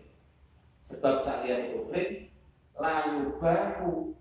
Sebab 0.79 1.21
sakliyane 1.21 1.75
kufrin 1.75 2.29
layu 2.79 3.35
bahu 3.43 4.15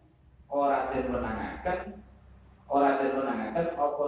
ora 0.50 0.90
den 0.90 1.12
menangaken 1.14 1.97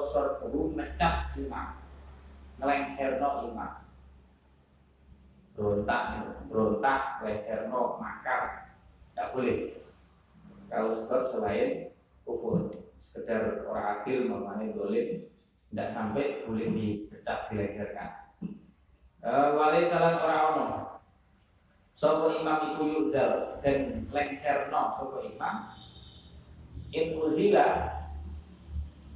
apa 0.00 0.08
sorbu 0.16 0.72
mecah 0.72 1.28
imam 1.36 1.76
ngelengserno 2.56 3.52
imam 3.52 3.84
berontak 5.52 6.24
berontak 6.48 7.20
lengserno 7.20 8.00
makar. 8.00 8.72
Tidak 9.12 9.36
boleh. 9.36 9.76
Kalau 10.72 10.88
sebab 10.88 11.28
selain 11.28 11.92
kufur. 12.24 12.72
Sekedar 13.00 13.64
orang 13.68 14.04
adil 14.04 14.28
memahami 14.28 14.72
dolim 14.72 15.20
tidak 15.72 15.88
sampai 15.92 16.44
boleh 16.48 16.68
dipecat 16.72 17.48
dilejarkan. 17.48 18.10
E, 19.20 19.30
wali 19.56 19.80
salam 19.84 20.20
orang 20.20 20.44
ono. 20.52 20.66
Sopo 21.92 22.40
imam 22.40 22.72
iku 22.72 22.82
yuzal 22.88 23.60
dan 23.60 24.08
lengserno 24.08 24.96
sopo 24.96 25.28
imam. 25.28 25.76
In 26.92 27.20
uzila 27.20 27.99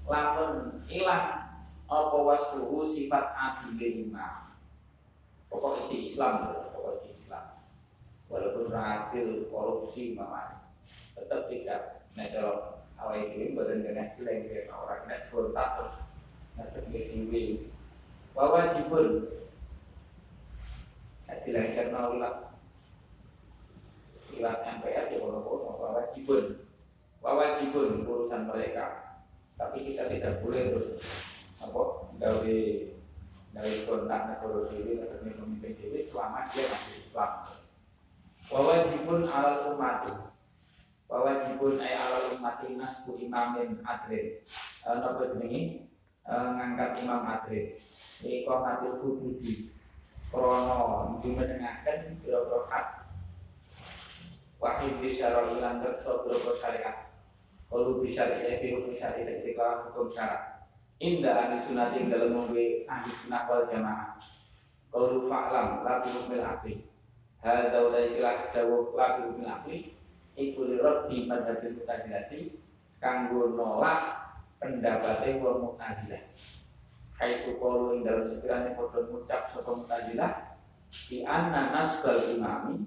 lamun 0.04 0.84
ilang 0.92 1.56
apa 1.88 2.16
wasfuhu 2.16 2.84
sifat 2.84 3.32
adil 3.36 3.80
imam. 3.80 4.52
Pokok 5.48 5.86
isi 5.86 6.10
Islam, 6.10 6.50
pokok 6.72 7.00
isi 7.00 7.08
Islam. 7.12 7.62
Walaupun 8.28 8.72
adil 8.72 9.48
korupsi 9.52 10.16
mamanya 10.16 10.64
tetap 11.14 11.46
tidak. 11.48 11.82
Nah 12.18 12.26
kalau 12.30 12.56
awal 12.98 13.20
itu 13.20 13.54
badan 13.54 13.84
kena 13.84 14.14
hilang 14.16 14.70
orang 14.72 15.00
kena 15.06 15.16
berontak 15.30 15.70
Ngatek 16.54 16.84
dhewe. 16.90 17.42
Wa 18.34 18.50
wajibun. 18.50 19.30
Dilaksanakan 21.44 22.16
ulah 22.16 22.34
Ilat 24.32 24.64
MPR 24.64 25.12
di 25.12 25.20
kono-kono 25.20 25.76
Wa 25.76 25.88
wajibun 26.00 26.64
Wa 27.20 27.36
wajibun 27.36 28.08
urusan 28.08 28.48
mereka 28.48 29.03
Tapi 29.54 29.78
kita 29.86 30.10
tidak 30.10 30.42
boleh 30.42 30.74
terus 30.74 31.02
Apa? 31.62 31.82
Gawe 32.18 32.58
dari 33.54 33.86
kontak 33.86 34.20
negara 34.26 34.66
dewi 34.66 34.98
atau 34.98 35.22
pemimpin 35.22 35.78
dewi 35.78 36.02
selama 36.02 36.42
dia 36.50 36.66
masih 36.66 36.98
Islam. 36.98 37.32
Wawajibun 38.50 39.30
alal 39.30 39.78
umati 39.78 40.10
Wawajibun 41.06 41.78
ay 41.78 41.94
alal 41.94 42.34
umati 42.34 42.74
nasbu 42.74 43.14
imamin 43.22 43.78
adrin 43.86 44.42
Nopo 44.82 45.22
jenengi? 45.30 45.86
Ngangkat 46.26 46.98
imam 47.06 47.22
adrin 47.22 47.78
Iko 48.24 48.54
mati 48.58 48.88
hududi. 48.90 49.70
Krono 50.34 51.14
dimenengahkan 51.22 52.18
Biro-biro 52.24 52.66
hak. 52.66 53.06
Wahid 54.58 54.98
bisyara 54.98 55.52
ilan 55.54 55.84
terso 55.84 56.24
biro 56.24 56.56
syariat 56.58 57.03
Kalau 57.74 57.98
bisyari 57.98 58.46
ya 58.46 58.62
biro 58.62 58.86
bisyari 58.86 59.26
Teksiklah 59.26 59.90
hukum 59.90 60.06
syarat 60.06 60.62
Inda 61.02 61.34
ahli 61.34 61.58
sunati 61.58 62.06
dalam 62.06 62.38
mengwe 62.38 62.86
ahli 62.86 63.10
sunnah 63.10 63.50
wal 63.50 63.66
jamaah. 63.66 64.14
Qaulu 64.94 65.26
fa'lam 65.26 65.82
la 65.82 65.98
bil 65.98 66.38
akli. 66.38 66.86
Hadza 67.42 67.90
wa 67.90 67.98
ikilah 67.98 68.54
dawuh 68.54 68.94
la 68.94 69.18
bil 69.18 69.42
akli 69.42 69.90
iku 70.38 70.70
li 70.70 70.78
rabbi 70.78 71.26
madhabil 71.26 71.82
mutazilati 71.82 72.54
kanggo 73.02 73.58
nolak 73.58 74.22
pendapatnya 74.62 75.42
wong 75.42 75.74
mutazilah. 75.74 76.22
Hai 77.18 77.42
qaulu 77.42 77.98
ing 77.98 78.06
dalam 78.06 78.22
sekiranya 78.22 78.78
padha 78.78 79.02
ngucap 79.10 79.50
sapa 79.50 79.70
mutazilah 79.74 80.32
di 81.10 81.26
anna 81.26 81.74
nasbal 81.74 82.38
imami 82.38 82.86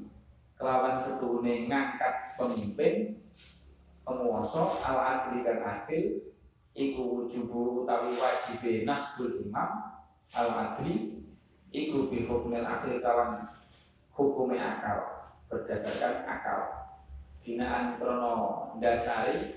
kelawan 0.56 0.96
setune 0.96 1.67
ngangkat 1.67 2.39
pemimpin 2.39 3.20
penguasa 4.07 4.63
al 4.87 4.97
adli 5.03 5.43
dan 5.43 5.59
adil 5.59 6.23
iku 6.71 7.01
wujubu 7.27 7.83
utawi 7.83 8.15
wajib 8.15 8.63
nasbul 8.87 9.43
imam 9.43 9.99
al 10.31 10.49
adli 10.55 11.19
iku 11.75 12.07
bi 12.07 12.23
hukmil 12.23 12.63
akil 12.63 13.03
kawan 13.03 13.43
hukume 14.15 14.57
akal 14.57 15.29
berdasarkan 15.47 16.25
akal. 16.25 16.61
Binaan 17.45 17.95
krono 17.95 18.75
dasari 18.83 19.55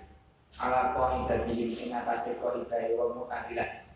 ala 0.63 0.95
qaidatihim 0.95 1.71
ing 1.75 1.91
atase 1.91 2.39
qaidah 2.39 2.95
wa 2.95 3.19
mutazilah. 3.19 3.89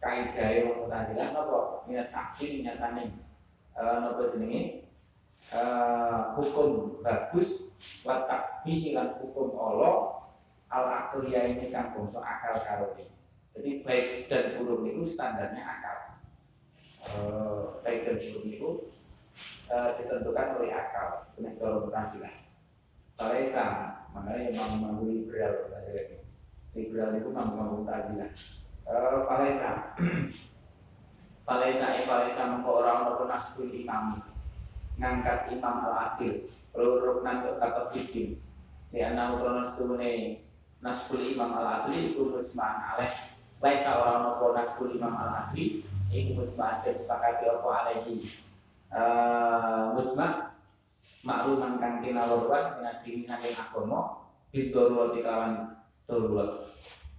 Kaidah 0.00 0.72
wa 0.72 0.72
mutazilah 0.84 1.26
napa? 1.36 1.60
Minat 1.84 2.08
taksin 2.14 2.64
nyatane 2.64 3.12
uh, 3.76 3.96
napa 4.00 4.32
jenenge 4.32 4.85
uh, 5.54 6.34
hukum 6.38 7.00
bagus 7.04 7.70
wa 8.02 8.26
takbih 8.26 8.96
lan 8.96 9.18
hukum 9.22 9.54
Allah 9.54 10.26
al 10.70 11.22
ya 11.30 11.46
ini 11.46 11.70
kan 11.70 11.94
bangsa 11.94 12.18
akal 12.18 12.56
karone. 12.66 13.06
Jadi 13.56 13.70
baik 13.86 14.28
dan 14.28 14.58
buruk 14.60 14.84
itu 14.84 15.16
standarnya 15.16 15.62
akal. 15.62 15.98
Uh, 17.06 17.80
baik 17.86 18.04
dan 18.04 18.16
buruk 18.18 18.44
itu 18.44 18.70
uh, 19.70 19.96
ditentukan 19.96 20.60
oleh 20.60 20.70
akal. 20.74 21.30
Kena 21.38 21.54
cara 21.56 21.76
berkasilah. 21.86 22.34
Palesa, 23.16 23.96
makanya 24.12 24.52
mau 24.60 24.76
mampu 24.76 25.08
liberal 25.08 25.72
Liberal 26.76 27.16
itu 27.16 27.32
mampu 27.32 27.56
mampu 27.56 27.88
tazilah. 27.88 28.28
Palesa, 29.24 29.96
Palesa, 31.48 31.86
eh 31.96 32.04
Palesa 32.04 32.42
mengko 32.52 32.84
orang 32.84 33.16
orang 33.16 33.32
nasbul 33.32 33.72
imam 33.72 34.20
ngangkat 34.96 35.52
imam 35.52 35.84
al 35.84 35.94
adil, 36.12 36.48
ruknan 36.72 37.44
tetap 37.44 37.92
bikin. 37.92 38.40
Di 38.88 39.04
anak 39.04 39.44
kronos 39.44 39.76
tuhune 39.76 40.40
nasbul 40.80 41.20
imam 41.20 41.52
al 41.52 41.84
adli 41.84 42.12
itu 42.12 42.32
mujma'an 42.32 42.96
alaih 42.96 43.12
laisa 43.60 43.98
orang 43.98 44.18
nopo 44.24 44.56
nasbul 44.56 44.92
imam 44.96 45.12
al 45.12 45.30
adli 45.48 45.84
itu 46.08 46.32
mujma'an 46.32 46.80
saya 46.80 46.96
sepakati 46.96 47.44
apa 47.44 47.68
alaihi. 47.68 48.16
Uh, 48.86 49.98
mujma' 50.00 50.54
makluman 51.26 51.76
kang 51.82 52.00
kinalorwan 52.00 52.78
dengan 52.80 52.96
diri 53.02 53.20
saking 53.20 53.58
agomo 53.58 54.30
bidorulat 54.54 55.10
dikawan 55.18 55.52
dorulat 56.06 56.70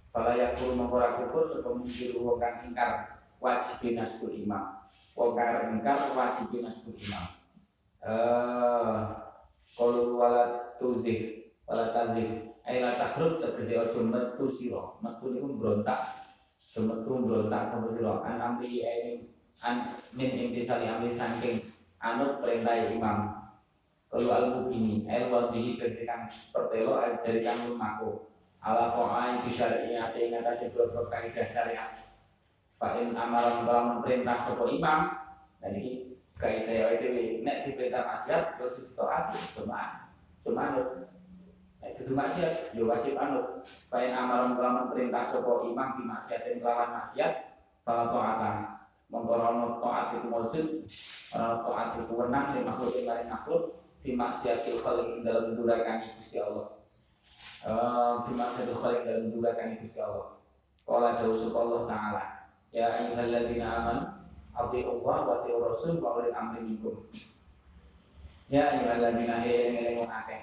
Fala 0.08 0.32
yakul 0.34 0.72
mengkora 0.72 1.20
kufur 1.20 1.44
sebelum 1.44 1.84
mungkir 1.84 2.16
wong 2.16 2.40
ingkar 2.40 3.20
wajib 3.44 3.84
nasbul 3.92 4.32
imam. 4.32 4.80
Wong 5.12 5.36
kang 5.36 5.76
ingkar 5.76 6.00
wajib 6.16 6.48
nasbul 6.58 6.96
imam 6.96 7.37
eh 8.08 8.12
uh, 8.16 9.04
kalau 9.76 10.16
wala 10.16 10.72
tuzih 10.80 11.52
wala 11.68 11.92
tazih 11.92 12.48
takrub 12.96 13.40
tegese 13.40 13.80
ojo 13.80 14.00
metu 14.04 14.48
sira. 14.52 14.96
Metu 15.00 15.32
niku 15.32 15.56
mbrontak. 15.56 16.00
Ojo 16.72 16.80
metu 16.84 17.10
mbrontak 17.20 17.72
sapa 17.72 17.88
sira. 17.96 18.12
An 18.24 18.36
amri 18.40 18.84
an 19.64 19.76
min 20.12 20.30
intisali 20.36 20.84
amri 20.88 21.12
saking 21.12 21.64
anut 22.00 22.44
perintah 22.44 22.92
imam. 22.92 23.18
Kalau 24.08 24.32
al 24.32 24.46
mubini, 24.56 25.04
el 25.04 25.28
wadihi 25.28 25.76
jadikan 25.76 26.24
pertelo 26.48 26.96
al 26.96 27.20
jadikan 27.20 27.68
lumaku. 27.68 28.24
Ala 28.64 28.88
ko'ai 28.90 29.44
bisyari'iyati 29.44 30.32
ngatasi 30.32 30.72
beberapa 30.72 31.12
kaidah 31.12 31.44
syariat. 31.44 31.92
Fa'in 32.80 33.12
amaran 33.12 33.68
dalam 33.68 34.00
perintah 34.00 34.48
sopo 34.48 34.64
imam. 34.72 35.12
Dan 35.60 35.76
ini 36.38 36.70
kaidah 36.70 36.94
itu 36.94 37.06
nek 37.42 37.66
diperintah 37.66 38.02
masyarakat, 38.06 38.62
itu 38.62 38.66
ditaat, 38.78 39.34
cuma 39.58 40.06
cuma 40.46 40.64
itu 41.82 42.14
maksiat, 42.14 42.78
ya 42.78 42.82
wajib 42.86 43.18
anut. 43.18 43.66
Baik 43.90 44.14
amal 44.14 44.54
melawan 44.54 44.86
perintah 44.94 45.26
sopo 45.26 45.66
imam 45.66 45.98
di 45.98 46.06
maksiat 46.06 46.46
dan 46.46 46.62
melawan 46.62 46.94
maksiat, 47.02 47.32
kalau 47.82 48.14
to'atan 48.14 48.56
mengkorono 49.10 49.82
to'at 49.82 50.20
itu 50.20 50.28
wujud, 50.30 50.66
orang 51.34 51.58
to'at 51.64 51.88
itu 51.98 52.12
wenang 52.14 52.46
di 52.54 52.60
makhluk 52.62 52.92
yang 52.94 53.06
lain 53.08 53.26
makhluk, 53.32 53.62
di 54.04 54.10
maksiat 54.14 54.62
itu 54.62 54.78
khalik 54.78 55.26
dalam 55.26 55.58
durakan 55.58 56.06
Gusti 56.14 56.38
Allah. 56.38 56.66
Di 58.28 58.32
maksiat 58.36 58.66
itu 58.68 58.76
khalik 58.78 59.02
dalam 59.02 59.24
durakan 59.34 59.68
Gusti 59.82 59.98
Allah. 59.98 60.38
Kala 60.86 61.20
jauh 61.20 61.52
Allah 61.52 61.82
Ta'ala. 61.84 62.24
Ya 62.68 62.86
ayyuhalladzina 63.00 63.64
aman, 63.64 63.98
Abdi 64.58 64.82
Allah 64.82 65.16
wa 65.22 65.32
ati 65.38 65.54
Rasul 65.54 66.02
wa 66.02 66.18
ulil 66.18 66.34
amri 66.34 66.60
minkum. 66.66 67.06
Ya 68.50 68.74
ayyuhalladzina 68.74 69.44
yang 69.46 70.08
akeh 70.10 70.40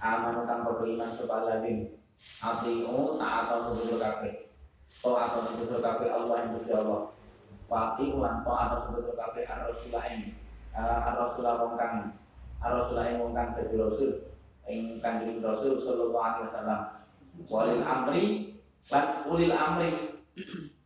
aman 0.00 0.48
kang 0.48 0.64
padha 0.64 0.84
iman 0.88 1.10
sapa 1.12 1.36
ladin 1.44 1.92
atiu 2.40 3.16
taat 3.20 3.52
sebut 3.68 4.00
kabeh 4.00 4.34
to 5.00 5.10
atau 5.12 5.40
sebut 5.44 5.80
kabeh 5.80 6.08
Allah 6.08 6.34
yang 6.44 6.50
Gusti 6.56 6.72
Allah 6.72 7.12
wa 7.68 7.96
lan 7.96 8.34
to 8.44 8.52
atau 8.52 8.78
sebut 8.88 9.12
kabeh 9.16 9.44
ar-rasulah 9.44 10.04
ing 10.08 10.36
ar-rasulah 10.76 11.54
wong 11.64 11.74
kang 11.76 12.16
ar-rasulah 12.64 13.04
ing 13.08 13.16
wong 13.20 13.32
kang 13.32 13.56
dadi 13.56 13.76
rasul 13.76 14.10
ing 14.68 15.00
kanjeng 15.00 15.40
Rasul 15.40 15.76
sallallahu 15.80 16.20
alaihi 16.20 16.46
wasallam 16.48 16.80
walil 17.48 17.82
amri 17.84 18.24
lan 18.88 19.06
ulil 19.28 19.54
amri 19.54 19.90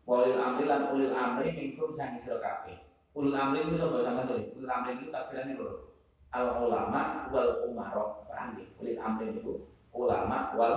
walil 0.04 0.36
amri 0.36 0.64
lan 0.68 0.92
ulil 0.92 1.12
amri 1.16 1.48
minkum 1.56 1.92
sang 1.92 2.16
sira 2.20 2.40
kabeh 2.40 2.76
ulil 3.14 3.34
amri 3.34 3.62
itu 3.62 3.78
sapa 3.78 4.02
sampeyan 4.02 4.26
tulis. 4.26 4.46
Ulil 4.58 4.70
amri 4.70 4.90
itu 4.98 5.06
tafsirannya 5.14 5.54
lho. 5.54 5.94
Al 6.34 6.66
ulama 6.66 7.30
wal 7.30 7.62
umaro 7.70 8.26
paham 8.26 8.58
kulit 8.74 8.98
amrin 8.98 9.38
itu 9.38 9.70
ulama 9.94 10.50
wal 10.58 10.74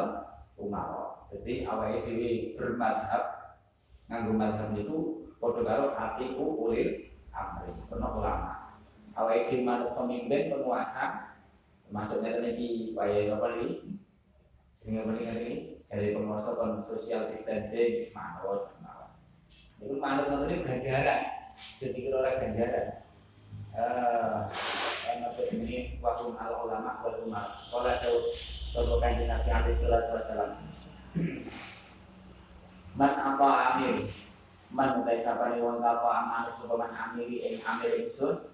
umaro 0.61 1.25
jadi 1.33 1.65
awalnya 1.65 2.05
dewi 2.05 2.53
bermadhab 2.53 3.57
nganggo 4.05 4.37
madhab 4.37 4.69
itu 4.77 5.27
padha 5.41 5.61
karo 5.65 5.85
atiku 5.97 6.45
ulil 6.61 7.09
amri. 7.33 7.73
Penuh 7.89 8.11
ulama. 8.21 8.77
Awalnya 9.17 9.49
dewi 9.49 9.65
manut 9.65 9.91
pemimpin 9.97 10.53
penguasa. 10.53 11.33
Maksudnya 11.89 12.37
tadi 12.37 12.91
waya 12.93 13.31
apa 13.31 13.63
ini 13.63 13.95
sehingga 14.75 15.07
mendingan 15.07 15.39
ini 15.39 15.55
jadi 15.87 16.19
penguasa 16.19 16.51
kon 16.59 16.83
social 16.83 17.31
distancing 17.31 18.03
itu 19.81 19.95
manut 20.01 20.49
ini 20.49 20.65
ganjaran. 20.65 21.21
Jadi 21.77 21.97
kira 22.09 22.37
ganjaran. 22.41 22.87
Uh, 23.77 24.49
apa 25.07 25.41
ini 25.53 26.01
wahum 26.01 26.33
al 26.41 26.65
ulama 26.65 26.97
wal 27.05 27.13
umar 27.21 27.61
Kala 27.69 28.01
jauh 28.01 28.33
Sopo 28.73 28.97
kanji 28.97 29.29
Nabi 29.29 29.49
alaihi 29.53 29.77
salatu 29.77 30.17
wassalam. 30.17 30.51
Man 32.97 33.13
apa 33.13 33.47
amir? 33.77 34.01
Man 34.73 35.05
utai 35.05 35.21
sapa 35.21 35.53
ni 35.53 35.61
wong 35.61 35.85
apa 35.85 36.09
amar 36.09 36.45
Sopo 36.57 36.73
man 36.73 36.89
amiri 36.89 37.45
ing 37.45 37.61
amir 37.61 38.01
ingsun. 38.01 38.49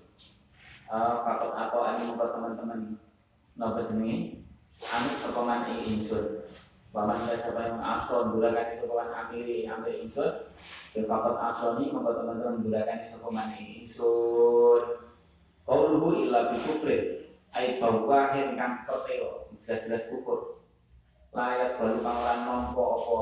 Fakot 0.91 1.51
apa 1.55 1.95
ini 1.95 2.03
Muka 2.11 2.35
teman-teman 2.35 2.79
Napa 3.55 3.85
jenengi 3.87 4.43
Amir 4.91 5.15
sopo 5.23 5.47
man 5.47 5.71
ing 5.71 5.87
ingsun 5.87 6.43
Sapa 6.93 7.17
ni 7.17 7.73
wong 7.73 7.81
aso 7.81 8.29
Dulakan 8.29 8.77
sopo 8.77 8.93
man 9.01 9.09
amiri 9.09 9.65
amir 9.65 9.97
ingsun 10.05 10.45
Fakot 10.93 11.41
aso 11.41 11.81
ni 11.81 11.89
Muka 11.89 12.21
teman-teman 12.21 12.61
Dulakan 12.61 13.01
sopo 13.09 13.33
man 13.33 13.49
ing 13.57 13.89
ingsun 13.89 15.01
Qauluhu 15.63 16.27
illa 16.27 16.53
bi 16.53 16.59
kufrin. 16.59 17.23
Ai 17.55 17.79
bahwa 17.79 18.35
kang 18.35 18.83
pertelo 18.83 19.47
jelas-jelas 19.55 20.11
kufur. 20.11 20.59
Layak 21.31 21.79
baru 21.79 22.03
pangeran 22.03 22.39
nompo 22.45 22.83
apa? 22.99 23.21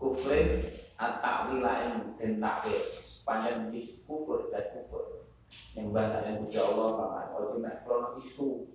Kufrin 0.00 0.64
at-ta'wila 0.96 1.72
ing 1.86 1.94
den 2.16 2.40
takwil 2.40 2.80
sepanjang 3.04 3.68
is 3.76 4.00
kufur 4.08 4.48
jelas 4.48 4.72
kufur. 4.72 5.28
Nyembah 5.76 6.08
tak 6.08 6.22
yang 6.26 6.36
puja 6.42 6.60
Allah 6.66 6.88
paman 6.98 7.26
ojo 7.36 7.54
nek 7.62 7.84
krono 7.86 8.08
isu 8.18 8.66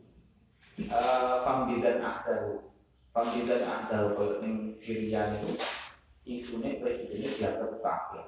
uh, 0.88 1.44
fambidan 1.44 2.00
ahdahu 2.00 2.71
ahdahu 3.12 4.08
kalau 4.16 4.36
ning 4.40 4.72
Syria 4.72 5.36
itu 5.36 5.52
isunya 6.24 6.80
presidennya 6.80 7.30
dianggap 7.36 7.72
kafir 7.84 8.24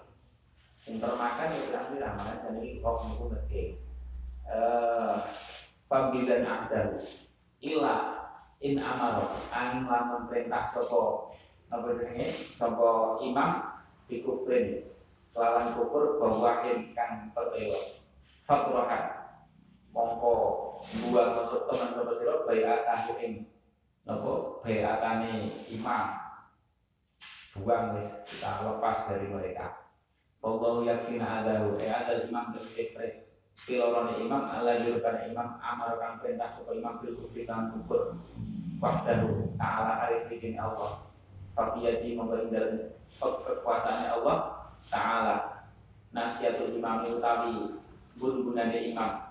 yang 0.84 1.00
termakan 1.00 1.48
ya 1.56 1.62
berarti 1.72 1.96
ramai 2.04 2.36
saya 2.44 2.60
ini 2.60 2.84
kok 2.84 3.00
niku 3.08 3.26
ngerti? 3.32 3.64
Uh, 4.44 5.16
fambidan 5.88 6.44
ahdahu 6.44 7.00
ila 7.64 7.96
in 8.60 8.76
amaro 8.84 9.32
angin 9.56 9.88
lamun 9.88 10.28
perintah 10.28 10.68
sopo 10.76 11.32
apa 11.72 11.88
jenenge? 11.96 12.36
Sapa 12.60 13.24
imam 13.24 13.80
dikufrin. 14.12 14.84
Lawan 15.34 15.74
kufur 15.74 16.22
bawahin 16.22 16.94
kang 16.94 17.34
pertelo 17.34 18.04
faturakan 18.46 19.34
mongko 19.90 20.34
buang 21.10 21.30
masuk 21.42 21.66
teman 21.72 21.90
sapa 21.90 22.12
sira 22.22 22.36
bayatan 22.46 23.02
ing 23.18 23.34
napa 24.04 24.60
bayatane 24.64 25.64
imam. 25.72 26.08
Buang 27.54 27.96
wis 27.96 28.10
kita 28.26 28.66
lepas 28.66 29.06
dari 29.08 29.30
mereka. 29.30 29.78
Wallahu 30.42 30.84
yakfina 30.84 31.46
adahu. 31.46 31.78
Eh 31.80 31.88
ada 31.88 32.26
imam 32.26 32.52
dan 32.52 32.66
kefre 32.74 33.24
Pilorone 33.54 34.18
imam 34.18 34.50
ala 34.50 34.82
jurukan 34.82 35.30
imam 35.30 35.62
amar 35.62 36.02
kang 36.02 36.18
perintah 36.18 36.50
sapa 36.50 36.74
imam 36.74 36.98
bil 36.98 37.14
kufri 37.14 37.46
kang 37.46 37.70
kufur. 37.70 38.18
Wahdahu 38.82 39.54
ta'ala 39.56 40.10
aris 40.10 40.28
izin 40.34 40.58
Allah. 40.58 41.08
Fafiyati 41.54 42.18
memberi 42.18 42.50
dalam 42.50 42.98
kekuasaannya 43.22 44.10
Allah 44.20 44.38
Ta'ala. 44.90 45.38
Nasihatul 46.10 46.74
imam 46.82 47.06
utawi 47.06 47.78
Bun-bunane 48.18 48.94
imam 48.94 49.23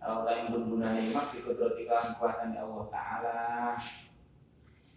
Utawi 0.00 0.48
bun-bunane 0.48 1.12
imam 1.12 1.28
Dikudroti 1.28 1.84
kawan 1.84 2.16
kekuasaannya 2.16 2.60
Allah 2.64 2.84
Ta'ala. 2.88 3.38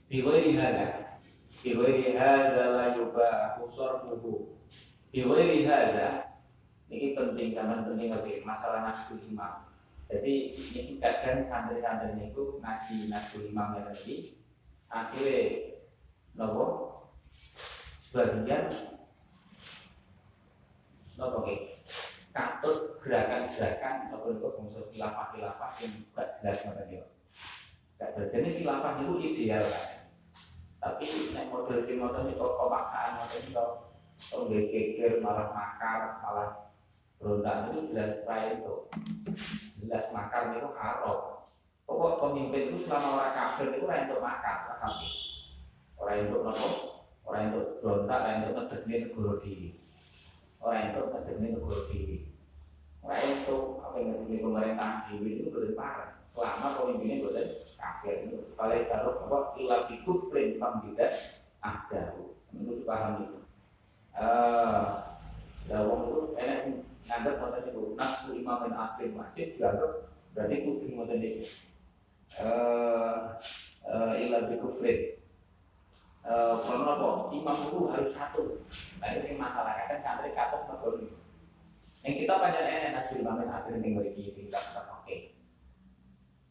Biwairi 0.07 0.55
hada 0.55 1.19
Biwairi 1.59 2.15
hada 2.15 2.63
la 2.71 2.85
yubahu 2.95 3.67
sorfuhu 3.67 4.55
Biwairi 5.11 5.67
hada 5.67 6.39
Ini 6.87 7.19
penting, 7.19 7.51
zaman 7.51 7.83
penting 7.83 8.15
lagi 8.15 8.45
Masalah 8.47 8.87
naskul 8.87 9.19
imam. 9.27 9.67
Jadi 10.07 10.53
ini 10.55 11.01
kadang 11.03 11.41
santri-santri 11.43 12.29
itu 12.31 12.61
ngasih 12.63 13.11
naskul 13.11 13.43
imam 13.49 13.75
yang 13.75 13.85
tadi 13.91 14.39
Akhirnya 14.87 15.73
nopo? 16.37 16.65
Sebagian 17.99 18.69
nopo 21.17 21.37
ke 21.43 21.55
katut 22.33 22.97
gerakan-gerakan 23.05 24.09
nopo 24.09 24.33
nopo 24.33 24.47
bangsa 24.57 24.81
khilafah-khilafah 24.89 25.71
yang 25.85 25.93
gak 26.17 26.27
jelas 26.41 26.57
mana 26.65 26.83
dia 26.89 27.03
gak 28.01 28.09
jelas. 28.17 28.29
Jadi 28.33 28.49
khilafah 28.57 28.91
itu 29.05 29.13
ideal 29.21 29.63
kan 29.69 29.87
tapi 30.83 31.05
nek 31.31 31.47
model 31.47 31.79
si 31.79 31.95
model 31.95 32.27
itu 32.27 32.43
pemaksaan 32.43 33.21
model 33.21 33.39
itu 33.39 33.65
kalau 34.29 34.45
geger 34.51 35.13
malah 35.23 35.47
makar 35.55 36.19
malah 36.19 36.49
berontak 37.21 37.71
itu 37.71 37.95
jelas 37.95 38.25
lain 38.27 38.59
itu. 38.59 38.75
Jelas 39.79 40.11
makar 40.11 40.57
itu 40.57 40.67
haram 40.75 41.33
pokok 41.83 42.13
pemimpin 42.19 42.73
itu 42.73 42.87
selama 42.87 43.19
orang 43.19 43.33
kafir 43.35 43.67
itu 43.75 43.85
orang 43.85 44.07
untuk 44.07 44.21
makar 44.23 44.55
orang 44.67 44.79
kafir 44.81 45.11
orang 45.99 46.19
untuk 46.27 46.41
nopo 46.47 46.69
orang 47.27 47.43
untuk 47.51 47.67
berontak 47.83 48.19
orang 48.23 48.37
untuk 48.43 48.55
ngedekne 48.55 48.95
negara 49.07 49.33
diri 49.43 49.69
orang 50.63 50.95
untuk 50.95 51.07
ngedekne 51.11 51.47
negara 51.59 51.81
diri 51.91 52.17
orang 53.03 53.19
untuk 53.35 53.63
apa 53.83 53.95
yang 53.99 54.07
ngedekne 54.15 54.37
pemerintahan 54.39 54.99
diri 55.11 55.29
itu 55.43 55.51
boleh 55.51 55.75
parah. 55.75 56.09
Selama 56.23 56.67
pemimpinnya 56.79 57.19
boleh 57.27 57.45
kafir. 57.75 58.15
Itu 58.31 58.37
kalau 58.55 58.79
saruh 58.87 59.15
apa 59.27 59.37
ilah 59.59 59.81
kufrin 60.07 60.55
fam 60.55 60.79
bidat 60.81 61.13
ada. 61.59 62.15
Itu 62.55 62.71
dipahami 62.79 63.27
itu? 63.27 63.39
Eh 64.15 64.87
Dawang 65.63 66.11
itu 66.11 66.19
enak 66.35 66.59
nganggap 67.07 67.35
konten 67.39 67.71
itu 67.71 67.83
nafsu 67.95 68.35
imam 68.35 68.67
dan 68.67 68.75
akhir 68.75 69.15
wajib 69.15 69.47
dianggap 69.55 69.91
berarti 70.35 70.55
kudu 70.67 70.87
ngoten 70.91 71.23
itu 71.23 71.43
eh 72.39 74.15
ilah 74.27 74.41
kufrin 74.59 74.99
Eh, 74.99 75.22
karena 76.23 76.95
apa? 76.95 77.27
Imam 77.35 77.57
itu 77.67 77.79
harus 77.91 78.15
satu. 78.15 78.63
Itu 79.03 79.25
yang 79.27 79.43
masalah 79.43 79.75
kan 79.75 79.99
santri 79.99 80.31
katong 80.31 80.71
ini. 81.03 81.11
Yang 82.03 82.15
kita 82.23 82.33
panjang 82.39 82.67
enak 82.67 82.91
nasi 82.95 83.19
imam 83.19 83.43
yang 83.43 83.51
akhir 83.51 83.75
minggu 83.79 84.03
ini 84.07 84.31
kita 84.31 84.59
oke. 84.91 85.17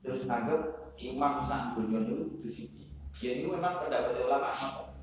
Terus 0.04 0.20
nganggep 0.28 0.92
imam 1.00 1.40
sang 1.48 1.76
dunia 1.76 2.04
itu 2.04 2.37
itu 2.37 2.48
siji. 2.52 2.85
Ya 3.24 3.40
itu 3.40 3.48
memang 3.48 3.80
pendapat 3.80 4.20
ulama 4.20 4.52
apa? 4.52 4.96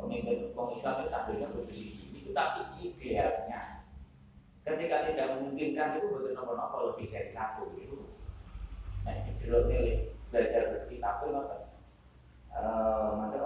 Pemimpin 0.00 0.52
Islam 0.56 0.94
itu 1.04 1.08
santrinya 1.12 1.48
itu 1.52 1.62
siji. 1.68 2.04
Itu 2.24 2.30
tapi 2.32 2.80
idealnya 2.80 3.84
ketika 4.68 5.08
tidak 5.08 5.40
memungkinkan 5.40 5.96
itu 5.96 6.06
betul 6.12 6.32
nopo-nopo 6.36 6.92
lebih 6.92 7.08
dari 7.08 7.32
satu 7.32 7.72
itu. 7.80 8.04
Nah, 9.08 9.16
nih 9.24 10.12
belajar 10.28 10.84
kitab 10.92 11.24
itu 11.24 11.28
nopo. 11.32 11.56
Uh, 12.48 13.16
maka 13.20 13.36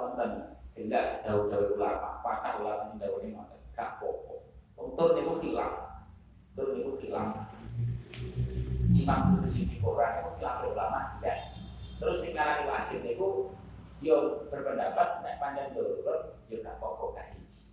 jelas 0.73 1.21
daun-daun 1.25 1.77
ulama, 1.77 2.25
patah 2.25 2.61
ulama 2.61 2.89
sing 2.89 3.05
ini 3.05 3.37
ngoten, 3.37 3.61
gak 3.77 4.01
popo. 4.01 4.49
Untuk 4.81 5.15
niku 5.17 5.37
hilang, 5.45 6.05
untuk 6.57 6.73
niku 6.73 6.93
hilang. 7.05 7.49
Imam 8.93 9.41
itu 9.41 9.49
sisi 9.53 9.77
Quran 9.81 10.21
itu 10.21 10.31
hilang 10.41 10.69
ulama 10.69 10.99
jelas. 11.19 11.61
Terus 12.01 12.21
sing 12.25 12.33
ngarani 12.33 12.69
wajib 12.69 12.99
niku 13.05 13.29
yo 14.03 14.49
berpendapat 14.51 15.23
nek 15.23 15.39
panjang 15.39 15.77
darurat 15.77 16.41
yo 16.49 16.57
gak 16.65 16.81
popo 16.81 17.13
gak 17.13 17.37
siji. 17.37 17.69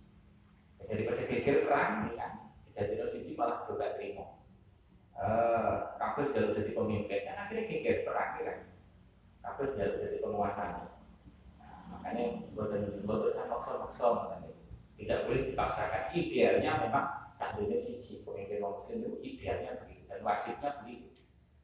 Daripada 0.84 1.22
geger 1.22 1.64
perang 1.64 2.10
kan, 2.18 2.32
tidak 2.72 2.84
tidak 2.92 3.08
siji 3.16 3.32
malah 3.38 3.64
gak 3.64 3.96
terima. 3.96 4.26
Eh, 5.20 5.76
kabeh 6.00 6.32
jalur 6.32 6.56
jadi 6.56 6.72
pemimpin, 6.72 7.28
kan 7.28 7.36
akhirnya 7.44 7.68
geger 7.68 8.08
perang 8.08 8.40
kan. 8.40 8.58
Kabeh 9.44 9.66
jalur 9.76 9.96
jadi 10.00 10.16
penguasa 10.24 10.89
makanya 12.10 12.42
buatan 12.58 13.06
buatan 13.06 13.30
saya 13.30 13.46
maksa-maksa 13.46 14.04
makanya 14.10 14.50
tidak 14.98 15.18
boleh 15.30 15.42
dipaksakan. 15.54 16.02
Idealnya 16.10 16.70
memang 16.82 17.06
santrinya 17.38 17.78
sisi 17.78 18.26
pemimpin 18.26 18.60
muslim 18.60 18.98
itu 18.98 19.10
idealnya 19.22 19.78
begitu 19.80 20.02
dan 20.10 20.20
wajibnya 20.26 20.70
begitu. 20.82 21.08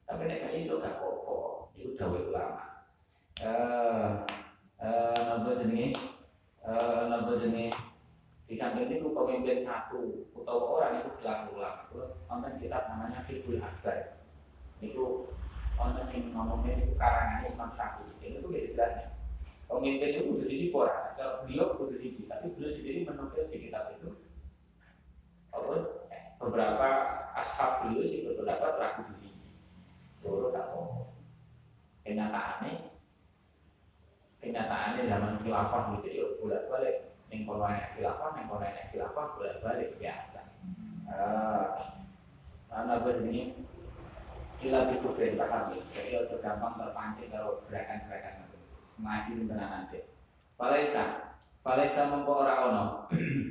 Tapi 0.07 0.23
nek 0.23 0.55
iso 0.55 0.79
gak 0.79 1.03
apa-apa. 1.03 1.67
Itu 1.75 1.99
dawuh 1.99 2.31
ulama. 2.31 2.87
Eh 3.43 4.09
eh 4.79 5.19
napa 5.27 5.51
jenenge? 5.59 5.99
Eh 6.63 7.35
jenenge? 7.43 7.75
Di 8.47 8.55
samping 8.55 8.87
itu 8.87 9.11
pemimpin 9.11 9.59
satu 9.59 10.31
atau 10.31 10.79
orang 10.79 11.03
itu 11.03 11.11
khilaf 11.19 11.51
ulama 11.51 11.83
itu 11.91 11.99
nonton 12.31 12.55
kitab 12.63 12.87
namanya 12.87 13.19
Fiqhul 13.27 13.59
Akbar. 13.59 14.23
Itu 14.79 15.35
nonton 15.75 16.05
sing 16.07 16.31
ngomongnya 16.31 16.79
itu 16.79 16.95
karangannya 16.95 17.51
Imam 17.51 17.75
Syafi'i. 17.75 18.15
Itu 18.23 18.39
tuh 18.39 18.55
jelasnya 18.55 19.16
Pemimpin 19.67 20.15
itu 20.15 20.21
butuh 20.31 20.47
sisi 20.47 20.65
pora, 20.71 21.11
kalau 21.19 21.43
beliau 21.43 21.75
butuh 21.75 21.99
sisi, 21.99 22.23
tapi 22.23 22.55
beliau 22.55 22.71
sendiri 22.71 23.03
menukil 23.03 23.51
di 23.51 23.67
kitab 23.67 23.91
itu 23.99 24.15
apa 25.51 25.75
beberapa 26.39 26.87
ashab 27.35 27.83
beliau 27.83 28.07
sih 28.07 28.23
berpendapat 28.23 28.79
ragu 28.79 29.01
di 29.11 29.15
sisi. 29.19 29.59
Dulu 30.23 30.55
tak 30.55 30.71
mau. 30.71 31.11
Kenyataannya, 32.07 32.95
kenyataannya 34.39 35.03
zaman 35.11 35.33
khilafah 35.43 35.83
bisa 35.91 36.09
yuk 36.15 36.39
bolak 36.39 36.63
balik. 36.71 37.11
Neng 37.27 37.43
kono 37.43 37.67
enek 37.67 37.99
khilafah, 37.99 38.29
neng 38.39 38.47
kono 38.47 38.63
enek 38.63 38.87
khilafah 38.95 39.25
bolak 39.35 39.59
balik 39.59 39.89
biasa. 39.99 40.47
Uh, 41.11 41.75
Karena 42.71 43.03
begini, 43.03 43.55
ilah 44.63 44.91
itu 44.91 45.07
paham 45.11 45.63
ya. 45.71 45.79
Jadi 45.91 46.11
untuk 46.23 46.39
gampang 46.39 46.75
terpancing 46.79 47.31
kalau 47.31 47.63
gerakan-gerakan 47.67 48.46
ngaji 48.97 49.45
tenan 49.45 49.83
asik. 49.83 50.03
Falaisa, 50.57 51.35
falaisa 51.61 52.09
mengko 52.09 52.33
ora 52.41 52.55
ono. 52.69 52.85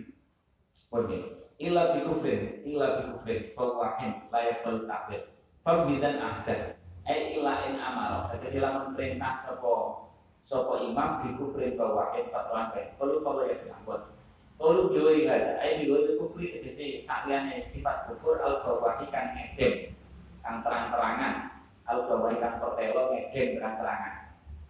Pokoknya, 0.90 1.18
illa 1.59 1.94
bi 1.94 2.07
kufrin, 2.07 2.62
illa 2.66 2.99
bi 2.99 3.03
kufrin, 3.14 3.40
fawahin 3.55 4.27
layak 4.33 4.62
perlu 4.62 4.87
takwil. 4.87 5.22
Fabidan 5.62 6.22
ahdan, 6.22 6.79
eh 7.07 7.38
illa 7.38 7.66
in 7.66 7.79
amal. 7.79 8.31
Tegese 8.31 8.62
lamun 8.62 8.94
perintah 8.94 9.42
sapa 9.42 10.07
sapa 10.46 10.83
imam 10.83 11.11
bi 11.27 11.29
kufrin 11.38 11.75
fawahin 11.75 12.31
fatwan 12.31 12.70
bae. 12.75 12.94
Perlu 12.99 13.22
kalau 13.22 13.46
ya 13.46 13.55
diambut. 13.61 14.03
Perlu 14.57 14.88
biwiri 14.88 15.29
hada, 15.29 15.61
eh 15.61 15.85
biwiri 15.85 16.16
kufri 16.16 16.55
tegese 16.55 17.03
sakliane 17.03 17.61
sifat 17.61 18.09
kufur 18.09 18.40
al 18.40 18.64
fawahi 18.64 19.05
kan 19.12 19.37
ngedem, 19.37 19.92
kang 20.40 20.64
terang-terangan, 20.64 21.51
al 21.85 22.09
fawahi 22.09 22.40
kang 22.40 22.57
pertelo 22.62 23.12
ngedem 23.12 23.61
terang-terangan 23.61 24.25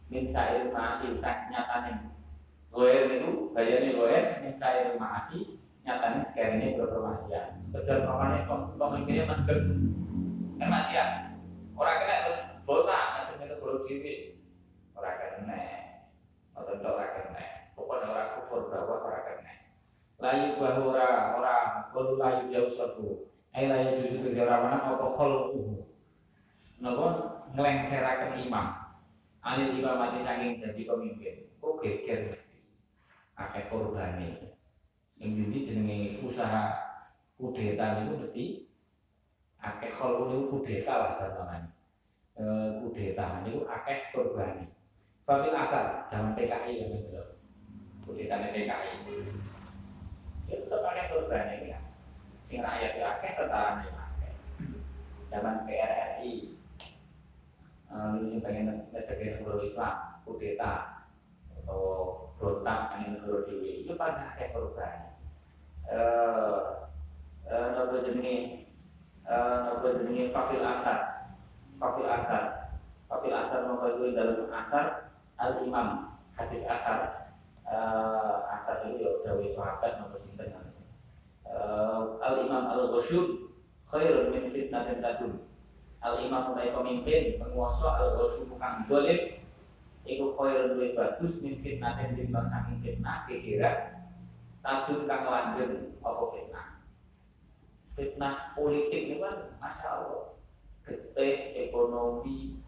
min 0.06 0.22
sair 0.26 0.70
ma'asi 0.70 1.10
sak 1.18 1.50
nyatane. 1.50 2.14
Goer 2.70 3.10
niku 3.10 3.50
bayane 3.50 3.94
goer 3.98 4.42
min 4.42 4.54
sair 4.54 4.94
ma'asi 4.94 5.58
nyatanya 5.82 6.22
sekarang 6.22 6.58
ini 6.62 6.78
berpermasian 6.78 7.62
sekedar 7.62 8.02
pokoknya 8.02 8.42
pemimpinnya 8.74 9.24
mendem 9.30 9.62
kan 10.58 10.66
maksiat 10.66 11.08
orang 11.78 11.98
kena 12.02 12.14
terus 12.26 12.38
botak 12.66 13.02
ngajak 13.14 13.46
itu 13.46 13.54
guru 13.62 13.76
diri. 13.86 14.14
Orang 14.96 15.16
kena. 15.20 15.60
Atau 16.56 16.80
orang 16.80 17.12
kena. 17.14 17.44
Pokoknya 17.76 18.06
orang 18.10 18.30
kufur 18.40 18.60
bahwa 18.72 18.94
orang 19.04 19.24
kena. 19.28 19.52
Layu 20.16 20.46
bahura 20.56 21.36
orang 21.36 21.92
kalau 21.92 22.16
layu 22.16 22.48
jauh 22.50 22.70
satu. 22.72 23.28
Eh 23.52 23.68
layu 23.68 24.00
justru 24.00 24.26
terjadi 24.26 24.56
mana 24.58 24.80
apa 24.80 25.06
kalau 25.16 25.54
nopo 26.76 27.06
ngelengserakan 27.56 28.36
imam 28.36 28.85
anil 29.46 29.78
imam 29.78 29.94
mati 29.94 30.18
saking 30.18 30.58
jadi 30.58 30.82
pemimpin 30.90 31.46
kok 31.62 31.78
geger 31.78 32.34
mesti? 32.34 32.58
Akeh 33.38 33.70
korbane 33.70 34.58
yang 35.22 35.32
ini 35.38 35.62
jenenge 35.62 35.98
usaha 36.26 36.74
kudeta 37.38 38.02
itu 38.02 38.18
mesti 38.18 38.44
akeh 39.62 39.92
kalau 39.94 40.28
itu 40.34 40.50
kudeta 40.50 40.92
lah 40.98 41.12
zaman 41.14 41.62
e, 42.34 42.44
kudeta 42.82 43.46
itu 43.46 43.62
akeh 43.70 44.10
korbane 44.10 44.66
Fafil 45.22 45.54
asal 45.54 46.02
zaman 46.10 46.34
PKI 46.34 46.74
ya 46.82 47.22
loh 47.22 47.38
kudeta 48.02 48.42
PKI 48.42 48.90
itu 50.46 50.62
tetap 50.66 50.82
akeh 50.82 51.06
korbane 51.10 51.54
ya. 51.70 51.78
Sing 52.42 52.62
rakyat 52.62 52.98
itu 52.98 53.02
akeh 53.02 53.30
tentara 53.34 53.82
akeh. 53.82 54.32
Zaman 55.26 55.66
PRRI 55.66 56.55
uh, 57.92 58.18
sing 58.26 58.40
pengen 58.42 58.86
ngecekin 58.90 59.40
negara 59.40 59.62
Islam 59.62 59.94
kudeta 60.26 61.04
atau 61.62 61.82
berontak 62.36 62.94
dengan 62.94 63.20
negara 63.20 63.38
dewi. 63.46 63.86
Itu 63.86 63.94
pada 63.94 64.34
akeh 64.34 64.54
korban. 64.54 65.14
Eh 65.86 66.62
uh, 67.50 67.66
nopo 67.74 68.02
jenenge? 68.02 68.66
Uh, 69.26 69.56
nopo 69.70 69.86
jenenge? 70.02 70.34
Fafil 70.34 70.62
asar 70.62 70.98
fafil 71.76 72.08
asar 72.08 72.42
fafil 73.06 73.34
asar 73.34 73.60
nopo 73.66 73.86
itu 73.94 74.14
dalam 74.14 74.50
asar? 74.50 75.14
Al 75.36 75.60
imam 75.62 76.16
hadis 76.34 76.64
asar. 76.64 77.28
Asar 78.46 78.86
itu 78.88 79.02
ya 79.02 79.10
dawe 79.26 79.46
sahabat 79.52 79.92
nopo 80.00 80.16
sinten 80.18 80.54
uh, 81.46 82.18
al 82.22 82.34
imam 82.42 82.64
al 82.66 82.90
ghusyub 82.94 83.54
khairun 83.86 84.34
min 84.34 84.50
fitnatin 84.50 84.98
tadum 85.02 85.46
al 86.04 86.20
imam 86.20 86.52
mulai 86.52 86.72
pemimpin 86.72 87.40
penguasa 87.40 87.88
al 87.96 88.20
rasul 88.20 88.48
bukan 88.50 88.84
dolim 88.84 89.40
iku 90.06 90.38
khairun 90.38 90.78
luwih 90.78 90.94
bagus 90.94 91.42
min 91.42 91.58
fitnatin 91.58 92.14
timbang 92.14 92.46
saking 92.46 92.78
fitnah 92.80 93.26
kira 93.26 93.70
tajun 94.62 95.06
kang 95.06 95.26
langgeng 95.26 95.94
apa 96.02 96.22
fitnah? 96.34 96.66
Fitnah 97.94 98.34
politik 98.54 99.02
ini 99.08 99.16
kan 99.18 99.56
masya 99.58 99.88
Allah 100.02 100.36
getih 100.86 101.70
ekonomi 101.70 102.62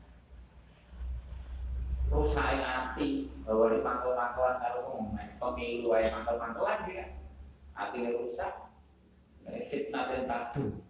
rusak 2.08 2.40
hati 2.64 3.28
bahwa 3.44 3.68
di 3.68 3.84
mangkal-mangkalan 3.84 4.56
kalau 4.64 4.80
ngomong 4.88 5.20
pemilu 5.36 5.92
aja 5.92 6.16
mangkal-mangkalan 6.16 6.88
dia 6.88 7.04
hatinya 7.76 8.10
rusak 8.16 8.72
fitnah 9.68 10.08
yang 10.08 10.24
tajun 10.24 10.80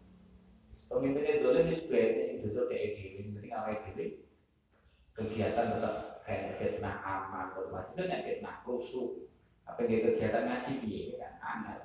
pemimpinnya 0.89 1.45
dolim 1.45 1.69
itu 1.69 1.85
sebenarnya 1.85 2.23
sing 2.25 2.37
dosa 2.41 2.65
DE 2.69 2.97
dhewe 2.97 3.19
sing 3.21 3.33
penting 3.37 3.53
awake 3.53 3.81
dhewe 3.85 4.07
kegiatan 5.15 5.77
tetap 5.77 6.25
kayak 6.25 6.57
fitnah 6.57 6.97
aman 7.05 7.53
hormat 7.53 7.85
itu 7.93 8.03
fitnah 8.05 8.65
rusuh 8.65 9.29
apa 9.69 9.85
yang 9.85 10.13
kegiatan 10.13 10.49
ngaji 10.49 10.73
piye 10.81 11.21
kan? 11.21 11.35
Aneh 11.45 11.79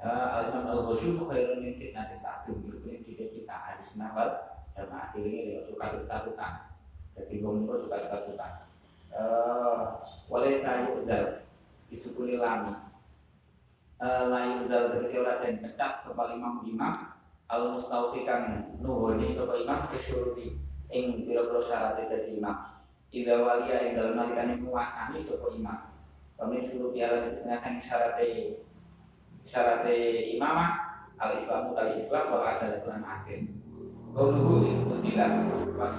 Uh, 0.00 0.32
Al-Imam 0.32 0.64
Al-Ghusyum 0.64 1.28
khairun 1.28 1.60
min 1.60 1.76
fitnah 1.76 2.08
ta'dum 2.24 2.64
itu 2.64 2.80
prinsip 2.80 3.20
kita 3.20 3.52
harus 3.52 3.92
nawal 4.00 4.56
jamaah 4.72 5.12
ini 5.12 5.52
dia 5.52 5.60
suka 5.68 5.92
tuta-tuta 5.92 6.72
jadi 7.12 7.44
wong 7.44 7.68
niku 7.68 7.84
suka 7.84 8.08
tuta-tuta 8.08 8.64
uh, 9.12 10.00
wale 10.32 10.56
sayu 10.56 10.96
uzal 10.96 11.44
disukuli 11.92 12.40
lami. 12.40 12.80
Uh, 14.00 14.32
layu 14.32 14.64
uzal 14.64 14.96
tegese 14.96 15.20
ora 15.20 15.44
den 15.44 15.60
pecat 15.60 16.00
sapa 16.00 16.32
imam 16.32 16.64
imam 16.64 17.09
al 17.50 17.74
mustaufikan 17.74 18.70
nuhuni 18.78 19.26
sapa 19.26 19.58
imam 19.58 19.82
kesyuruti 19.90 20.54
ing 20.94 21.26
pira-pira 21.26 21.60
syarat 21.66 21.98
dadi 22.06 22.38
imam. 22.38 22.78
Ida 23.10 23.42
walia 23.42 23.90
ing 23.90 23.98
dalem 23.98 24.14
nalikane 24.14 24.62
menguasani 24.62 25.18
sapa 25.18 25.50
imam. 25.50 25.90
Kami 26.38 26.62
suruh 26.62 26.94
piala 26.94 27.28
setengah 27.34 27.58
sang 27.58 27.76
syarat 27.82 28.22
syarat 29.42 29.84
imamah 30.30 31.04
al 31.20 31.36
islam 31.36 31.74
utawi 31.74 32.00
islam 32.00 32.32
wa 32.32 32.40
ada 32.48 32.80
Quran 32.80 33.04
akhir 33.04 33.40
Qauluhu 34.10 34.66
itu 34.66 34.82
musilah 34.88 35.30
pas 35.78 35.94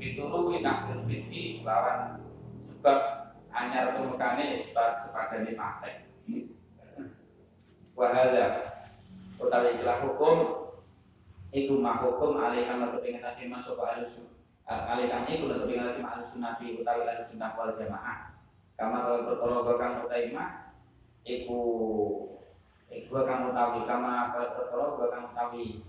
Bitulu 0.00 0.56
inakul 0.56 1.04
fiski 1.04 1.60
lawan 1.60 2.24
sebab 2.56 3.30
anyar 3.52 4.00
tumukane 4.00 4.56
sebab 4.56 4.96
sepadane 4.96 5.52
fasik. 5.52 6.08
Wahada 7.92 8.80
utawi 9.36 9.76
ikhlas 9.76 10.00
hukum 10.08 10.59
iku 11.50 11.82
hukum 11.82 12.38
alih 12.38 12.66
kama 12.70 12.94
kepingin 12.94 13.22
nasi 13.22 13.50
masuk 13.50 13.74
ke 13.78 13.84
alus 13.84 14.14
alih 14.70 15.10
kami 15.10 15.28
iku 15.34 15.50
kepingin 15.50 15.86
nasi 15.86 16.00
alus 16.02 16.30
sunnati 16.30 16.78
utawi 16.78 17.02
sunnah 17.26 17.50
wal 17.58 17.74
jamaah. 17.74 18.30
Kama 18.80 18.96
kalau 19.04 19.28
perkara 19.28 19.56
bakang 19.60 19.94
utaima 20.08 20.72
iku 21.28 21.60
iku 22.88 23.12
kang 23.28 23.52
utawi 23.52 23.84
kama 23.84 24.32
perkara 24.32 24.86
bakang 24.96 25.24
utawi 25.36 25.84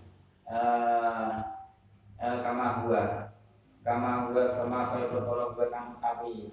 eh 2.19 2.37
kama 2.43 2.83
gua 2.83 3.31
kama 3.81 4.27
gua 4.27 4.43
kama 4.59 4.79
perkara 4.91 5.45
bakang 5.55 5.95
utawi 5.95 6.51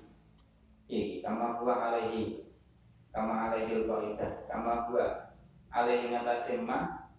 iki 0.86 1.18
kama 1.26 1.58
gua 1.58 1.90
alaihi 1.90 2.46
kama 3.10 3.50
alaihi 3.50 3.82
al 3.82 4.46
kama 4.46 4.86
gua 4.86 5.34
alih 5.74 6.06
ngatasi 6.14 6.62
ma 6.62 7.10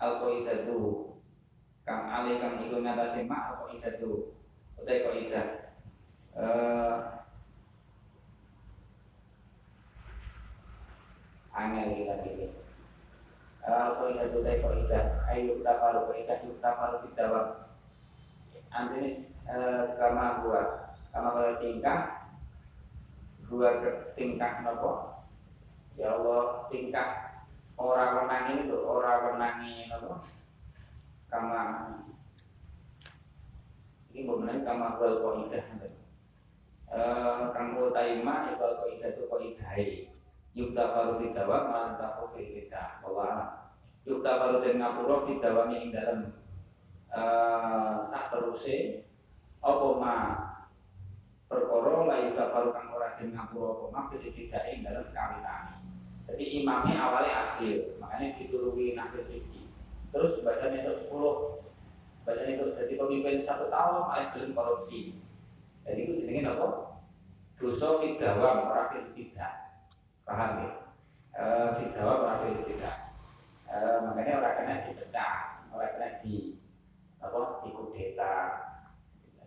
al 0.00 0.16
qaidatu 0.16 1.11
kang 1.82 2.06
alih 2.06 2.38
kang 2.38 2.62
iku 2.62 2.78
ngatasi 2.78 3.26
ma 3.26 3.50
al 3.50 3.54
qaidatu 3.66 4.34
utai 4.78 5.02
qaidah 5.02 5.46
eh 6.38 6.98
angel 11.52 11.88
kita 11.92 12.14
ini 12.26 12.46
al 13.66 13.92
qaidatu 13.98 14.40
utai 14.40 14.62
qaidah 14.62 15.04
ayu 15.30 15.58
tafalu 15.66 16.00
qaidah 16.10 16.38
yuk 16.46 16.58
tafalu 16.62 16.96
bidawam 17.06 17.46
antine 18.72 19.32
kama 19.98 20.40
gua. 20.44 20.62
Kama 21.12 21.28
kalau 21.36 21.54
tingkah. 21.60 22.00
Gua 23.44 23.68
tingkah 24.16 24.64
nopo? 24.64 24.92
Ya 26.00 26.16
Allah 26.16 26.72
tingkah 26.72 27.36
Orang 27.76 28.24
menang 28.24 28.44
ini 28.56 28.70
tuh 28.70 28.80
orang 28.80 29.36
menangi 29.36 29.90
apa 29.92 30.24
kama 31.32 31.62
ini 34.12 34.28
benar 34.28 34.60
kama 34.68 35.00
wal 35.00 35.16
koidah 35.24 35.64
eh 36.92 37.42
kamu 37.56 37.88
taima 37.96 38.52
itu 38.52 38.60
koidah 38.60 39.08
itu 39.16 39.24
koidai 39.32 40.12
yukta 40.52 40.84
baru 40.92 41.24
fidawa 41.24 41.72
mantap 41.72 42.28
fidah 42.36 43.00
bahwa 43.00 43.28
yukta 44.04 44.30
baru 44.36 44.60
dengan 44.60 44.92
ngapura 44.92 45.16
fidawa 45.24 45.72
ing 45.72 45.88
dalam 45.88 46.36
eh 47.08 47.96
sak 48.04 48.28
teruse 48.28 49.08
apa 49.64 49.88
ma 49.96 50.16
perkara 51.48 52.04
la 52.04 52.16
yukta 52.28 52.52
baru 52.52 52.76
kang 52.76 52.92
ora 52.92 53.16
den 53.16 53.32
ngapura 53.32 53.80
apa 53.80 53.84
ma 53.88 54.00
tidak 54.12 54.64
ing 54.68 54.84
dalam 54.84 55.08
kawitan 55.16 55.80
jadi 56.22 56.64
imamnya 56.64 56.96
awalnya 56.96 57.34
adil, 57.60 57.98
makanya 58.00 58.40
akhir 58.40 59.28
rizki. 59.28 59.51
Terus 60.12 60.44
bahasanya 60.44 60.84
itu 60.84 61.08
10 61.08 62.22
bahasanya 62.22 62.52
itu 62.54 62.66
jadi 62.78 62.94
pemimpin 63.00 63.36
satu 63.42 63.66
tahun 63.72 64.06
malah 64.06 64.30
belum 64.36 64.54
korupsi. 64.54 65.18
Jadi 65.82 66.00
itu 66.06 66.12
jenenge 66.22 66.46
apa? 66.46 67.00
Dosa 67.58 67.98
fidawam 67.98 68.70
ora 68.70 68.92
fil 68.94 69.10
tidak. 69.16 69.52
Paham 70.22 70.50
ya? 70.62 70.70
Eh 71.34 71.68
fidawam 71.80 72.28
ora 72.28 72.34
fil 72.46 72.62
tidak. 72.68 72.96
Eh, 73.72 73.98
makanya 74.04 74.44
orang 74.44 74.56
kena 74.60 74.74
dipecah, 74.84 75.64
orang 75.72 75.90
kena 75.96 76.08
di 76.20 76.60
apa 77.18 77.64
dikudeta, 77.64 78.34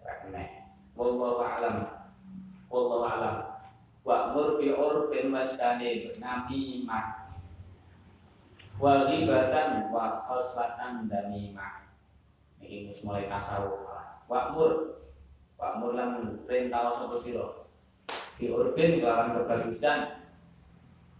orang 0.01 0.19
kena. 0.25 0.43
Wallahu 0.97 1.39
a'lam. 1.45 1.77
Wallahu 2.73 3.05
a'lam 3.05 3.55
wa'mur 4.05 4.61
bi 4.61 4.69
urfin 4.69 5.33
wastanib 5.33 6.13
namimah 6.21 7.24
wa 8.75 9.07
ghibatan 9.07 9.87
wa 9.91 10.25
khoslatan 10.27 11.07
damimah 11.07 11.87
ini 12.59 12.91
mulai 13.05 13.31
tasawuf 13.31 13.87
wa'mur 14.27 14.99
wa'mur 15.55 15.91
lan 15.95 16.41
perintah 16.43 16.91
sapa 16.95 17.15
sira 17.15 17.67
bi 18.35 18.51
urfin 18.51 18.99
kelawan 18.99 19.37
kebagusan 19.37 20.25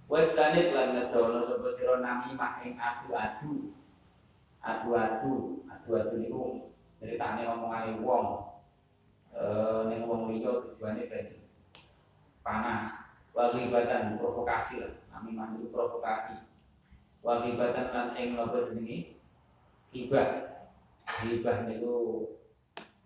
Wes 0.06 0.38
danit 0.38 0.70
lan 0.70 0.94
ngedono 0.94 1.42
sapa 1.42 1.66
sira 1.74 1.98
namimah 1.98 2.62
ing 2.62 2.78
adu-adu. 2.78 3.74
Adu-adu, 4.62 5.66
adu-adu 5.66 6.22
niku 6.22 6.70
ceritane 7.02 7.50
ngomongane 7.50 8.06
wong. 8.06 8.54
Eh 9.34 9.82
ning 9.90 10.06
wong 10.06 10.30
liya 10.30 10.62
tujuane 10.62 11.10
ben 11.10 11.42
panas. 12.46 12.86
Wagibatan 13.34 14.22
provokasi 14.22 14.86
lah. 14.86 14.94
Namimah 15.10 15.58
itu 15.58 15.74
provokasi. 15.74 16.38
Wagibatan 17.26 17.90
lan 17.90 18.08
ing 18.14 18.38
napa 18.38 18.70
jenenge? 18.70 19.18
Gibah. 19.90 20.62
Gibah 21.26 21.66
niku 21.66 22.30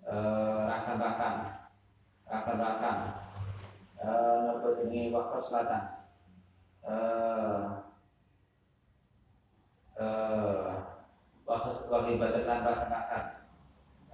eh 0.04 0.60
rasan-rasan. 0.68 1.64
Rasan-rasan. 2.28 2.98
Eh 4.04 4.38
napa 4.44 4.76
jenenge 4.76 5.16
waktu 5.16 5.40
selatan 5.40 5.84
eh 6.84 7.68
eh 10.04 10.72
waktu 11.48 12.10
ibadah 12.20 12.44
lan 12.44 12.68
rasa-rasa 12.68 13.48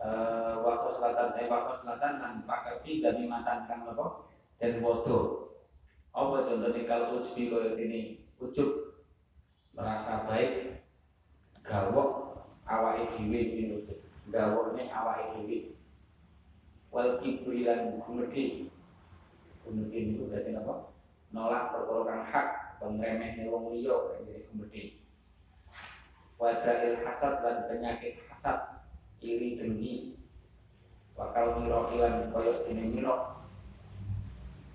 eh 0.06 0.54
waktu 0.62 0.88
selatan 0.94 1.34
eh 1.42 1.50
waktu 1.50 1.74
selatan 1.82 2.14
lan 2.22 2.34
pakati 2.46 3.02
dan 3.02 3.18
mimatan 3.18 3.66
kang 3.66 3.90
apa 3.90 4.30
dan 4.62 4.86
bodoh 4.86 5.58
apa 6.14 6.46
contohnya 6.46 6.82
kalau 6.86 7.20
ujubi 7.20 7.50
kaya 7.50 7.74
ini 7.76 8.22
ujub 8.38 8.85
merasa 9.76 10.24
baik 10.24 10.80
gawok 11.68 12.40
awake 12.66 13.12
dhewe 13.12 13.40
ujub 13.84 14.00
gawokne 14.32 14.88
awake 14.90 15.36
dhewe. 15.36 15.58
Wal 16.96 17.20
kibri 17.20 17.68
lan 17.68 18.00
gumedi 18.00 18.72
gumedi 19.68 20.16
itu 20.16 20.32
berarti 20.32 20.56
apa 20.56 20.96
nolak 21.36 21.74
perkara 21.76 22.24
hak 22.24 22.48
pengremeh 22.80 23.36
wong 23.52 23.76
liya 23.76 24.16
jadi 24.16 24.48
gumedi 24.48 24.84
wadail 26.40 26.96
hasad 27.04 27.44
dan 27.44 27.68
penyakit 27.68 28.20
hasad 28.32 28.80
iri 29.20 29.60
dengki. 29.60 30.16
Bakal 31.16 31.64
miro 31.64 31.96
ilan 31.96 32.28
koyo 32.36 32.68
ini 32.68 32.92
miro 32.92 33.40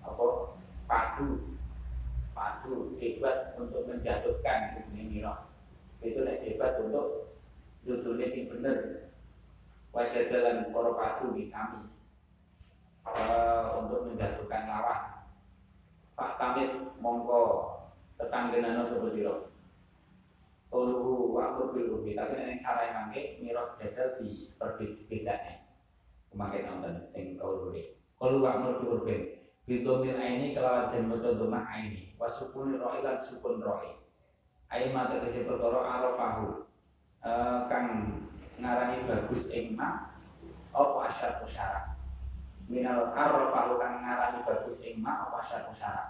apa? 0.01 0.57
Padu 0.89 1.50
padu 2.40 2.96
hebat 2.96 3.53
untuk 3.61 3.85
menjatuhkan 3.85 4.81
ini 4.88 5.20
miro 5.20 5.53
itu 6.00 6.24
nek 6.24 6.40
hebat 6.40 6.81
untuk 6.81 7.37
duduknya 7.85 8.24
sing 8.24 8.48
bener 8.48 9.12
wajah 9.92 10.24
dalam 10.33 10.72
koro 10.72 10.96
padu 10.96 11.37
di 11.37 11.53
kami 11.53 11.85
uh, 13.05 13.85
untuk 13.85 14.09
menjatuhkan 14.09 14.64
lawan 14.64 15.20
Pak 16.20 16.37
Tamit 16.37 16.68
mongko 17.00 17.72
tetanggenano 18.20 18.85
sapa 18.85 19.09
sira. 19.16 19.48
Uluhu 20.68 21.33
wa 21.33 21.48
amru 21.48 21.72
bil 21.72 21.88
urfi 21.96 22.12
tapi 22.12 22.37
nek 22.37 22.61
salah 22.61 22.92
mangke 22.92 23.40
mirok 23.40 23.72
jadal 23.72 24.20
di 24.20 24.53
perbedaan. 24.61 25.64
Kemarin 26.29 26.68
nonton 26.68 26.94
ing 27.16 27.40
kaulure. 27.40 27.96
Kalu 28.20 28.37
wa 28.37 28.53
amru 28.53 28.70
bil 28.85 28.90
urfi. 29.00 29.39
Bidomil 29.70 30.18
aini 30.18 30.50
kelawan 30.50 30.90
den 30.90 31.06
maca 31.06 31.30
domah 31.38 31.62
aini. 31.70 32.11
Wasukun 32.18 32.74
ro'i 32.74 33.06
lan 33.06 33.14
sukun 33.22 33.62
ro'i. 33.62 33.94
Ain 34.74 34.90
mata 34.90 35.22
kese 35.22 35.46
perkara 35.46 35.78
arafahu. 35.78 36.66
Uh, 37.22 37.70
kang 37.70 38.18
ngarani 38.59 39.06
bagus 39.06 39.46
ing 39.54 39.78
ma 39.78 40.11
apa 40.72 40.98
asyar 41.11 41.42
syarat 41.48 41.96
minal 42.64 43.12
arrofahu 43.12 43.80
kang 43.80 44.04
ngarani 44.04 44.40
bagus 44.44 44.80
ing 44.85 45.00
ma 45.00 45.28
apa 45.28 45.38
syarat 45.44 45.72
syarat 45.76 46.09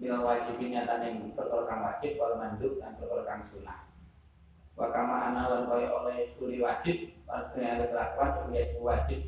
minal 0.00 0.24
wajibin 0.24 0.76
nyata 0.76 1.00
ning 1.00 1.32
perkara 1.36 1.68
kang 1.68 1.80
wajib 1.84 2.16
wal 2.20 2.36
mandub 2.40 2.76
dan 2.80 2.96
perkara 3.00 3.22
kang 3.24 3.40
sunah 3.44 3.88
wa 4.78 4.88
kama 4.92 5.32
ana 5.32 5.48
oleh 5.72 6.20
studi 6.24 6.60
wajib 6.60 7.12
pasti 7.24 7.64
ada 7.64 7.88
kelakuan 7.88 8.52
wajib 8.52 8.80
wajib 8.80 9.20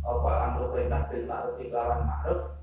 apa 0.00 0.30
amru 0.48 0.72
perintah 0.72 1.04
bil 1.12 1.28
ma'ruf 1.28 1.60
lawan 1.68 2.00
ma'ruf 2.08 2.59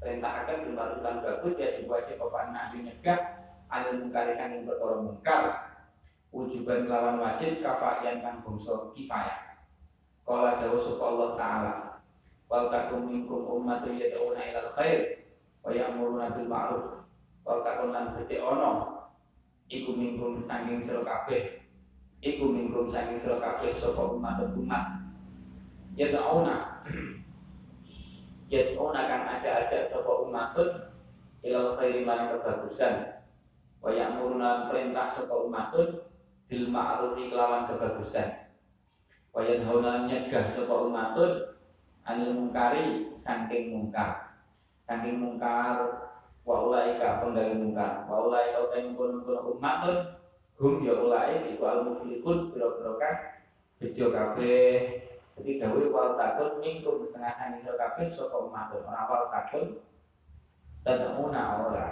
perintah 0.00 0.48
akan 0.48 0.74
dan 1.04 1.16
bagus 1.20 1.60
ya 1.60 1.68
wajib 1.84 2.16
apa 2.24 2.50
nahi 2.56 2.88
nyegah 2.88 3.20
anil 3.70 4.02
mungkari 4.02 4.32
sanging 4.34 4.66
perkara 4.66 4.96
mungkar. 5.00 5.44
Wujuban 6.30 6.86
lawan 6.86 7.18
wajib 7.18 7.58
kafayan 7.58 8.22
kang 8.22 8.38
bangsa 8.46 8.94
kifayah. 8.94 9.58
Kala 10.22 10.62
dawuh 10.62 10.78
sapa 10.78 11.02
Allah 11.02 11.30
taala 11.34 11.72
wal 12.46 12.70
takum 12.70 13.10
minkum 13.10 13.50
ummatun 13.50 13.98
yad'una 13.98 14.38
ilal 14.38 14.70
khair 14.78 15.26
wa 15.66 15.74
ya'muruna 15.74 16.38
bil 16.38 16.46
ma'ruf. 16.46 16.86
Wal 17.42 17.66
takun 17.66 17.90
lan 17.90 18.14
becik 18.14 18.38
ono 18.38 19.00
iku 19.66 19.90
minkum 19.90 20.38
saking 20.38 20.78
sira 20.78 21.02
kabeh 21.02 21.66
iku 22.22 22.46
minkum 22.46 22.86
saking 22.86 23.18
sira 23.18 23.42
kabeh 23.42 23.74
sapa 23.74 24.14
umat 24.14 24.38
umat 24.54 24.84
yad'una 25.98 26.86
yad'una 28.50 29.06
kan 29.06 29.22
aja-aja 29.38 29.86
sapa 29.86 30.26
umatun 30.26 30.90
ilal 31.46 31.78
khairi 31.78 32.02
maring 32.02 32.34
kebagusan. 32.34 33.22
Wa 33.80 33.94
ya'muruna 33.94 34.68
perintah 34.68 35.06
sapa 35.08 35.32
umatun 35.32 36.04
bil 36.50 36.66
ma'ruf 36.68 37.14
kelawan 37.16 37.70
kebagusan. 37.70 38.50
Wa 39.30 39.46
yanhauna 39.46 40.10
nyegah 40.10 40.50
sapa 40.50 40.74
umatun 40.74 41.54
anil 42.04 42.34
mungkari 42.34 43.14
saking 43.14 43.72
mungkar. 43.72 44.34
Saking 44.82 45.22
mungkar 45.22 46.10
wa 46.42 46.56
ulaika 46.66 47.22
penggali 47.22 47.54
mungkar. 47.54 48.04
Wa 48.10 48.26
ulaika 48.26 48.66
utai 48.66 48.90
mungkun-mungkun 48.90 49.38
umatun 49.56 49.96
hum 50.60 50.84
ya 50.84 50.92
ulai 50.92 51.56
iku 51.56 51.64
al 51.64 51.88
muflihun 51.88 52.52
biro-biro 52.52 53.00
kan 53.00 53.40
bejo 53.80 54.12
kabeh 54.12 55.08
jadi 55.40 55.56
gawe 55.56 55.84
wal 55.88 56.20
takun 56.20 56.60
mingkum 56.60 57.00
setengah 57.00 57.32
sangi 57.32 57.64
sira 57.64 57.80
kabeh 57.80 58.04
sapa 58.04 58.44
umatun 58.44 58.84
ora 58.84 59.08
wal 59.08 59.32
takun 59.32 59.80
tadamuna 60.84 61.64
ora. 61.64 61.88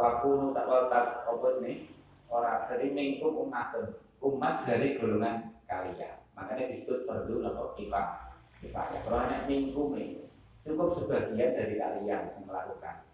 Wakunu 0.00 0.56
tak 0.56 0.64
wal 0.64 0.88
tak 0.88 1.28
apa 1.28 1.48
ini? 1.60 1.92
Ora 2.32 2.64
dari 2.64 2.96
mingkum 2.96 3.44
umatun. 3.44 3.92
Umat 4.24 4.64
dari 4.64 4.96
golongan 4.96 5.52
kalian. 5.68 6.16
Makanya 6.32 6.72
disebut 6.72 7.04
fardu 7.04 7.44
atau 7.44 7.76
kifah 7.76 8.40
kifayah. 8.64 9.04
Kalau 9.04 9.20
anak 9.20 9.44
minggu 9.44 9.92
nih, 9.92 10.24
cukup 10.64 10.96
sebagian 10.96 11.52
dari 11.52 11.76
kalian 11.76 12.08
yang 12.08 12.24
melakukan. 12.48 13.04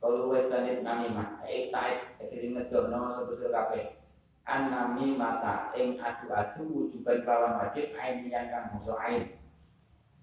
Kalau 0.00 0.32
wes 0.32 0.48
tanit 0.48 0.80
namimah, 0.80 1.44
eh 1.44 1.68
taib, 1.68 2.16
jadi 2.16 2.34
sing 2.40 2.56
ngedono 2.56 3.12
satu 3.12 3.52
kafe. 3.52 4.00
An 4.44 4.68
nami 4.68 5.16
mata, 5.16 5.72
ing 5.72 5.96
adu-adu 5.96 6.68
wujuban 6.68 7.24
kawan 7.24 7.64
wajib, 7.64 7.96
ain 7.96 8.28
yang 8.28 8.52
kang 8.52 8.76
musuh 8.76 9.00
ain. 9.00 9.40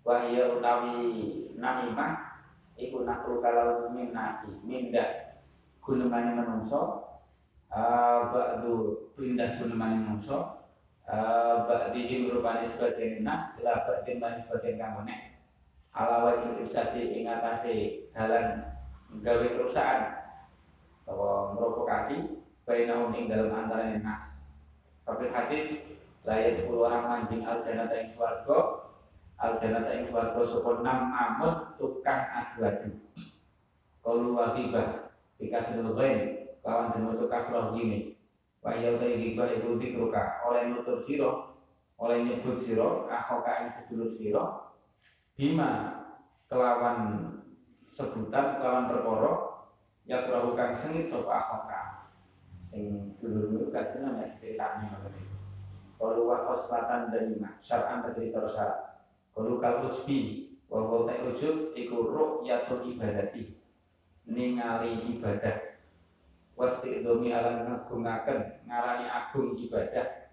Wahya 0.05 0.57
utawi 0.57 1.49
namimah, 1.57 2.41
iku 2.77 3.01
nakru 3.01 3.41
kalau 3.41 3.89
min 3.89 4.13
nasi, 4.13 4.53
mindah 4.62 5.41
gunungan 5.81 6.38
menungso, 6.38 7.10
uh, 7.73 8.29
ba'du 8.29 9.10
pindah 9.17 9.57
gunungan 9.57 10.05
menungso, 10.05 10.62
Eh, 11.12 11.55
ba'dihim 11.67 12.31
rupani 12.31 12.63
sebagian 12.63 13.19
nas 13.19 13.57
ila 13.60 13.84
ba'din 13.84 14.23
mani 14.23 14.39
sebagian 14.39 14.79
kang 14.79 15.01
menek 15.03 15.43
ala 15.91 16.23
wajib 16.23 16.63
ifsadi 16.63 17.19
ing 17.19 17.27
atase 17.27 18.07
dalan 18.15 18.63
gawe 19.19 19.43
perusahaan 19.43 20.23
atau 21.03 21.51
provokasi 21.51 22.40
bainahum 22.67 23.13
ing 23.15 23.30
dalam 23.30 23.54
antara 23.54 23.95
nas. 24.02 24.45
Tapi 25.08 25.30
hadis 25.30 25.82
layak 26.26 26.69
puluh 26.69 26.88
orang 26.88 27.06
mancing 27.10 27.45
al 27.45 27.62
janata 27.62 27.97
ing 27.97 28.10
swarga. 28.10 28.89
Al 29.41 29.58
janata 29.58 29.89
ing 29.97 30.06
swarga 30.06 30.41
sapa 30.45 30.71
nam 30.86 31.00
mamut 31.10 31.56
tukang 31.82 32.21
adu-adu. 32.32 32.93
Kalu 34.01 34.34
wahibah 34.34 35.14
bikasul 35.38 35.93
ghain 35.97 36.49
kawan 36.62 36.93
demo 36.93 37.18
kasroh 37.30 37.74
gini. 37.74 38.18
Wahya 38.62 38.93
utai 38.97 39.18
ghibah 39.18 39.49
iku 39.57 39.82
dikruka. 39.82 40.45
Oleh 40.45 40.70
nutur 40.70 41.01
siro 41.01 41.51
oleh 42.01 42.26
nyebut 42.26 42.57
siro 42.57 43.05
akhoka 43.14 43.62
ing 43.62 43.70
sedulur 43.70 44.09
siro 44.09 44.74
bima 45.38 46.01
kelawan 46.49 47.30
sebutan 47.86 48.57
kelawan 48.57 48.89
perkara 48.89 49.34
ya 50.09 50.26
kang 50.57 50.74
sengit 50.74 51.14
sapa 51.14 51.30
akhoka 51.30 51.80
sing 52.72 53.11
dulur 53.19 53.67
gak 53.76 53.84
seneng 53.84 54.24
ya 54.24 54.28
ceritanya 54.39 54.95
ngoten 54.95 55.11
iki. 55.19 55.36
Kalau 55.99 56.24
wa 56.32 56.55
selatan 56.55 57.11
dan 57.11 57.36
lima 57.36 57.59
syar'an 57.59 58.07
terdiri 58.07 58.32
terus 58.32 58.55
syarat. 58.55 59.03
Kalau 59.36 59.59
kal 59.59 59.91
ujbi 59.91 60.49
wa 60.72 60.80
wa 60.88 61.03
ujub 61.03 61.76
iku 61.76 61.97
ru'yatul 62.07 62.88
ibadati. 62.88 63.59
Ningali 64.24 65.19
ibadah. 65.19 65.76
Wasti 66.55 67.03
domi 67.03 67.36
alam 67.36 67.67
ngagungaken 67.67 68.63
ngarani 68.65 69.05
agung 69.11 69.59
ibadah. 69.59 70.32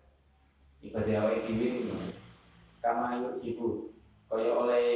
Ibadah 0.79 1.27
awake 1.27 1.43
dhewe 1.43 1.91
kama 2.79 3.19
yuk 3.19 3.35
jibu 3.43 3.91
kaya 4.31 4.55
oleh 4.55 4.87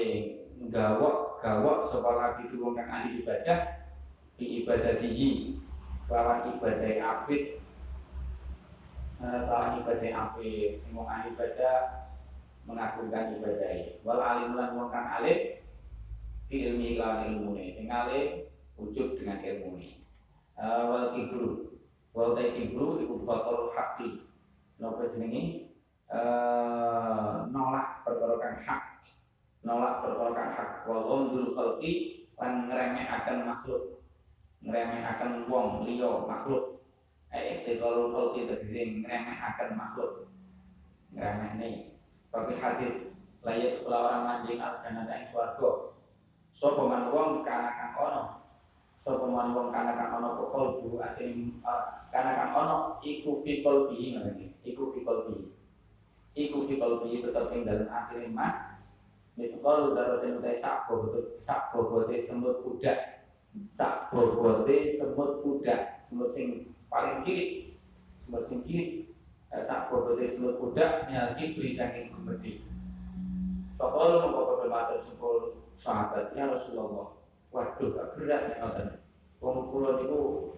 gawok 0.71 1.43
gawok 1.43 1.91
sapa 1.91 2.11
lagi 2.15 2.47
wong 2.55 2.79
kang 2.79 2.87
ahli 2.87 3.27
ibadah 3.27 3.83
di 4.39 4.63
ibadah 4.63 5.03
dihi 5.03 5.59
kelawan 6.13 6.45
ibadah 6.45 7.25
abid. 7.25 7.57
Eh, 9.25 9.41
kelawan 9.49 9.81
ibadah 9.81 10.13
abid. 10.29 10.77
Semua 10.85 11.25
ibadah 11.25 12.05
mengagungkan 12.69 13.41
ibadah. 13.41 13.97
Wal 14.05 14.21
alim 14.21 14.53
lan 14.53 14.77
wong 14.77 14.93
kang 14.93 15.09
alim 15.09 15.57
fi 16.53 16.69
ilmi 16.69 17.01
kelawan 17.01 17.33
ilmune. 17.33 17.73
Sing 17.73 17.89
alim 17.89 18.45
wujud 18.77 19.17
dengan 19.17 19.41
ilmune. 19.41 20.05
Uh, 20.61 20.85
wal 20.93 21.17
kibru. 21.17 21.81
Wal 22.13 22.37
kibru 22.37 23.01
iku 23.01 23.25
batal 23.25 23.73
haqqi. 23.73 24.29
Napa 24.77 25.09
uh, 26.13 27.49
nolak 27.49 28.05
perkara 28.05 28.37
kang 28.37 28.61
hak. 28.61 29.01
Nolak 29.65 30.05
perkara 30.05 30.31
kang 30.37 30.53
hak. 30.61 30.71
Wal 30.85 31.09
ghamdul 31.09 31.57
khalqi 31.57 32.29
lan 32.37 32.69
ngremehake 32.69 33.49
makhluk 33.49 34.02
ngremehake 34.63 35.47
wong 35.51 35.87
liya 35.87 36.27
makhluk 36.27 36.83
eh 37.35 37.43
ikhtiqalul 37.59 38.15
khalqi 38.15 38.47
tegese 38.47 38.83
ngremehake 39.03 39.65
makhluk 39.75 40.31
ngremehne 41.15 41.99
tapi 42.33 42.53
hadis 42.57 43.13
layak 43.43 43.83
orang 43.85 44.23
manjing 44.23 44.63
al 44.63 44.79
jannah 44.79 45.05
ing 45.11 45.27
swarga 45.27 45.93
Sopo 46.53 46.85
man 46.89 47.09
wong 47.09 47.43
kana 47.45 47.73
kang 47.73 47.97
ono. 47.97 48.25
Sopo 49.01 49.27
man 49.33 49.57
wong 49.57 49.73
kana 49.73 49.97
kang 49.97 50.21
ono 50.21 50.37
kok 50.37 50.85
bu 50.85 51.01
ati 51.01 51.49
kana 52.13 52.31
kang 52.37 52.53
ono 52.53 52.77
iku 53.01 53.41
fi 53.41 53.65
qalbi 53.65 54.13
ngene. 54.13 54.53
Iku 54.61 54.93
fi 54.93 55.01
qalbi. 55.01 55.49
Iku 56.37 56.69
fi 56.69 56.77
qalbi 56.77 57.25
tetep 57.25 57.49
ing 57.57 57.65
dalem 57.65 57.89
ati 57.89 58.29
mah. 58.29 58.77
Miskal 59.33 59.97
daroten 59.97 60.45
utai 60.45 60.53
sak 60.53 60.85
bobot 60.85 61.41
sak 61.41 61.73
bobote 61.73 62.21
semut 62.21 62.61
kuda. 62.61 63.12
Sak 63.73 64.13
bobote 64.13 64.89
semut 64.89 65.41
kuda. 65.45 66.01
Semut 66.05 66.33
sing 66.33 66.73
paling 66.89 67.21
cilik. 67.25 67.77
Semut 68.17 68.45
sing 68.45 68.61
cilik. 68.65 69.09
Sak 69.61 69.93
bobote 69.93 70.25
semut 70.25 70.57
kuda 70.61 71.09
nyalki 71.09 71.57
beri 71.57 71.71
saking 71.73 72.13
gumedi. 72.13 72.65
Mau 73.77 73.91
kau 73.91 75.03
sepuluh 75.03 75.59
sahabat 75.83 76.31
ya 76.39 76.47
Rasulullah 76.47 77.19
waduh 77.51 77.89
gak 77.91 78.11
berat 78.15 78.43
ya 78.55 78.55
ngoten 78.63 78.89
wong 79.43 79.69
kula 79.75 79.99
niku 79.99 80.55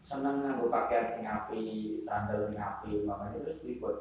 seneng 0.00 0.42
nganggo 0.42 0.72
pakaian 0.72 1.06
sing 1.06 1.28
apik 1.28 2.00
sandal 2.00 2.48
sing 2.48 2.56
apik 2.56 3.04
makanya 3.04 3.44
terus 3.44 3.60
pripun 3.60 3.96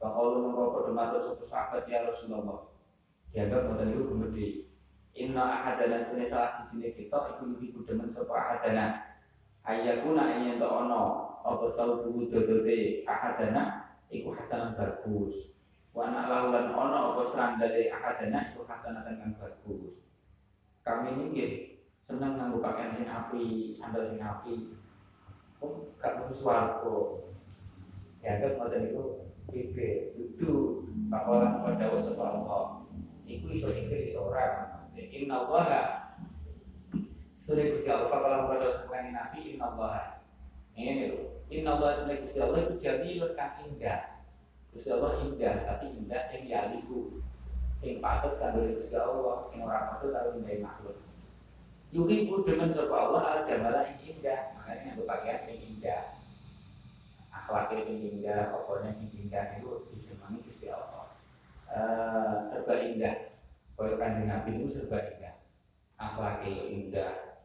Bakal 0.00 0.40
mengkau 0.40 0.80
pada 0.80 0.90
matur 0.96 1.20
satu 1.20 1.44
sahabat 1.44 1.84
ya 1.84 2.08
Rasulullah 2.08 2.72
dianggap 3.30 3.68
ngoten 3.68 3.86
niku 3.94 4.02
gumedi 4.10 4.46
Inna 5.20 5.60
ahadana 5.60 6.00
setune 6.00 6.24
salah 6.24 6.48
siji 6.48 6.96
kita 6.96 7.36
iku 7.36 7.52
lebih 7.52 7.76
budemen 7.76 8.08
sapa 8.08 8.32
ahadana. 8.32 9.20
Ayakuna 9.68 10.40
yen 10.40 10.56
to 10.56 10.64
ono 10.64 11.36
apa 11.44 11.68
saubu 11.68 12.24
dodote 12.32 13.04
ahadana 13.04 13.92
iku 14.08 14.32
hasanan 14.32 14.72
bagus. 14.72 15.52
Wa 15.92 16.08
anak 16.08 16.24
laulan 16.32 16.72
ono 16.72 16.98
apa 17.12 17.22
sandale 17.28 17.92
ahadana 17.92 18.56
iku 18.56 18.64
hasanatan 18.64 19.20
kang 19.20 19.32
bagus. 19.36 20.00
Kami 20.80 21.12
ini 21.12 21.76
senang 22.00 22.40
nganggo 22.40 22.64
pakaian 22.64 22.88
sing 22.88 23.12
api 23.12 23.76
sandal 23.76 24.08
sing 24.08 24.24
api 24.24 24.72
oh 25.60 25.92
gak 26.00 26.16
bagus 26.16 26.40
warga 26.40 27.20
ya 28.24 28.40
kan 28.40 28.56
ngoten 28.56 28.88
itu 28.88 29.04
tipe 29.52 30.16
dudu 30.16 30.88
bahwa 31.12 31.60
pada 31.60 31.92
sapa 32.00 32.24
Allah. 32.24 32.64
Iku 33.28 33.52
iso 33.52 33.68
iki 33.68 34.08
iso 34.08 34.32
ora 34.32 34.69
inna 34.98 35.34
Allah 35.46 35.66
Suri 37.36 37.72
Gusti 37.72 37.88
Allah 37.88 38.10
kalau 38.12 38.50
pada 38.50 38.68
sekarang 38.74 39.16
Nabi 39.16 39.56
Inna 39.56 39.74
Allah 39.74 40.22
ini 40.78 41.14
lho 41.14 41.42
Inna 41.50 41.76
Allah 41.78 41.94
sebenarnya 41.98 42.22
Gusti 42.24 42.38
Allah 42.38 42.58
itu 42.62 42.74
jamilun 42.78 43.32
kan 43.34 43.58
indah 43.64 44.20
Gusti 44.70 44.88
Allah 44.94 45.18
indah, 45.26 45.66
tapi 45.66 45.86
indah 45.98 46.22
sing 46.30 46.46
dialiku. 46.46 47.18
Sing 47.74 47.98
patut 47.98 48.38
kanggo 48.38 48.62
Gusti 48.62 48.94
Allah, 48.94 49.42
sing 49.50 49.66
ora 49.66 49.94
patut 49.94 50.14
karo 50.14 50.38
indah 50.38 50.62
makhluk. 50.62 50.98
Yuhi 51.90 52.30
ku 52.30 52.46
demen 52.46 52.70
sapa 52.70 52.94
Allah 52.94 53.22
al 53.26 53.40
jamala 53.42 53.82
ing 53.90 53.98
indah, 54.06 54.54
makanya 54.54 54.94
nganggo 54.94 55.02
pakaian 55.10 55.42
sing 55.42 55.58
indah. 55.58 56.14
Akhlaknya 57.34 57.82
sing 57.82 57.98
indah, 57.98 58.54
pokoknya 58.54 58.90
sing 58.94 59.10
indah 59.10 59.58
itu 59.58 59.90
disenangi 59.90 60.38
Gusti 60.46 60.70
Allah. 60.70 61.06
Uh, 61.70 62.34
serba 62.46 62.78
indah. 62.78 63.29
Kaya 63.80 63.96
kanjeng 63.96 64.28
Nabi 64.28 64.60
itu 64.60 64.76
serba 64.76 65.00
indah. 65.08 65.40
Akhlaknya 65.96 66.52
yo 66.52 66.64
indah, 66.68 67.40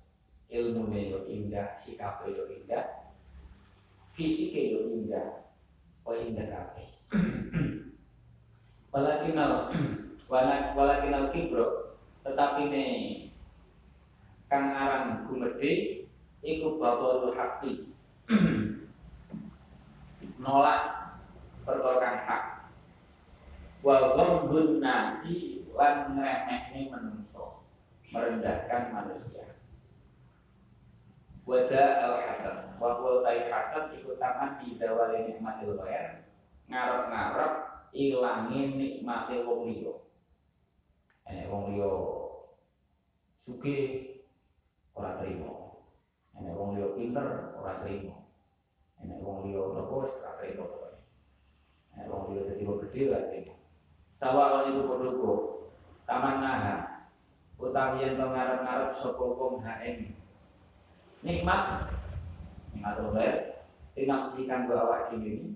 ilmunya 0.51 1.15
yo 1.15 1.19
indah, 1.31 1.71
sikapnya 1.71 2.35
yo 2.35 2.43
indah, 2.51 2.83
fisiknya 4.11 4.75
yo 4.75 4.79
indah, 4.91 5.47
oh 6.03 6.11
indah 6.11 6.43
kabeh. 6.51 6.91
walakinal 8.91 9.71
walakinal 10.75 11.23
kibro 11.31 11.95
tetapi 12.27 12.67
ne 12.67 12.85
kang 14.51 14.75
aran 14.75 15.31
gumedhe 15.31 16.03
iku 16.43 16.75
batul 16.75 17.31
hakti 17.31 17.95
nolak 20.43 21.15
perkara 21.63 22.27
hak. 22.27 22.43
Wal 23.87 24.19
ghamdun 24.19 24.83
nasi 24.83 25.54
lan 25.75 26.15
ngremehne 26.15 26.81
menungso 26.91 27.61
merendahkan 28.09 28.95
manusia 28.95 29.45
wada 31.45 31.83
al 32.01 32.15
hasan 32.25 32.57
wa 32.81 32.97
qul 32.97 33.27
hasan 33.27 33.93
iku 33.99 34.17
taman 34.17 34.57
di 34.63 34.73
zawali 34.73 35.29
nikmatil 35.29 35.77
ghair 35.77 36.25
ngarep-ngarep 36.65 37.53
ilangin 37.95 38.75
nikmate 38.75 39.47
wong 39.47 39.71
liya. 39.71 39.95
Enek 41.25 41.47
wong 41.49 41.73
liya 41.73 41.91
sugih 43.47 43.83
ora 44.93 45.17
trimo. 45.21 45.79
Enek 46.35 46.53
wong 46.53 46.75
liya 46.75 46.87
pinter 46.93 47.55
ora 47.55 47.79
trimo. 47.81 48.27
Enek 49.01 49.23
wong 49.23 49.47
liya 49.47 49.63
nopo 49.63 50.05
ora 50.05 50.31
trimo. 50.37 50.65
Enek 51.95 52.07
wong 52.11 52.23
liya 52.35 52.41
dadi 52.51 52.63
gedhe 52.67 53.01
ora 53.09 53.21
trimo. 53.31 53.53
Sawal 54.11 54.71
itu 54.71 54.81
padha 54.87 55.09
taman 56.05 56.41
naha. 56.41 56.75
Utawi 57.55 58.03
yen 58.03 58.19
ngarep-ngarep 58.19 58.91
sapa 58.97 59.23
wong 59.23 59.61
haeng. 59.65 60.13
Nikmat. 61.25 61.89
Nikmat 62.73 62.95
oleh 63.01 63.31
dinafsikan 63.95 64.67
bahwa 64.67 64.91
awak 64.91 65.01
dhewe 65.09 65.55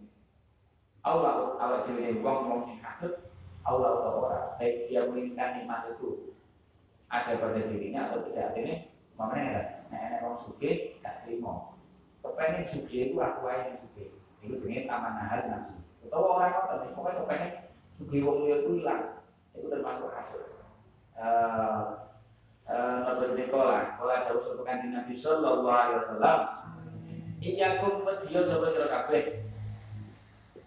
Allah 1.04 1.60
awak 1.60 1.84
dhewe 1.86 2.20
wong 2.20 2.39
wong 2.50 2.62
sing 2.62 2.82
kasut. 2.82 3.30
Allah 3.68 4.02
atau 4.02 4.26
ora. 4.26 4.41
Baik 4.58 4.88
dia 4.88 5.06
menginginkan 5.06 5.62
nikmat 5.62 5.93
itu 5.93 6.34
ada 7.12 7.38
pada 7.38 7.60
dirinya 7.66 8.10
atau 8.10 8.24
tidak 8.26 8.56
ini 8.56 8.89
mana 9.20 9.36
ya 9.36 9.62
nek 9.91 10.04
nek 10.16 10.22
wong 10.24 10.36
suge 10.39 10.95
gak 11.04 11.28
terima. 11.28 11.76
Kepengen 12.24 12.64
suge 12.64 13.12
itu 13.12 13.18
aku 13.20 13.45
aja 13.52 13.76
yang 13.76 13.78
suge. 13.84 14.06
Itu 14.39 14.56
jenenge 14.64 14.88
taman 14.88 15.14
nahar 15.20 15.52
nasi 15.52 15.89
utawa 16.10 16.41
orang 16.41 16.52
kok 16.56 16.95
pokoknya 16.95 17.20
kepengen 17.22 17.52
suge 18.00 18.18
wong 18.24 18.38
itu 18.47 18.72
hilang 18.80 19.18
itu 19.58 19.68
termasuk 19.70 20.10
kasut 20.14 20.43
eh 22.70 22.97
Nabi 23.02 23.34
Nikola, 23.34 23.97
kalau 23.97 24.14
ada 24.14 24.30
usul 24.38 24.62
pengantin 24.62 24.93
Nabi 24.93 25.10
Sallallahu 25.10 25.74
Alaihi 25.74 25.97
Wasallam, 25.97 26.39
iya 27.41 27.82
kum 27.82 28.06
betiyo 28.06 28.45
coba 28.45 28.70
sira 28.70 28.88
kabeh 28.93 29.50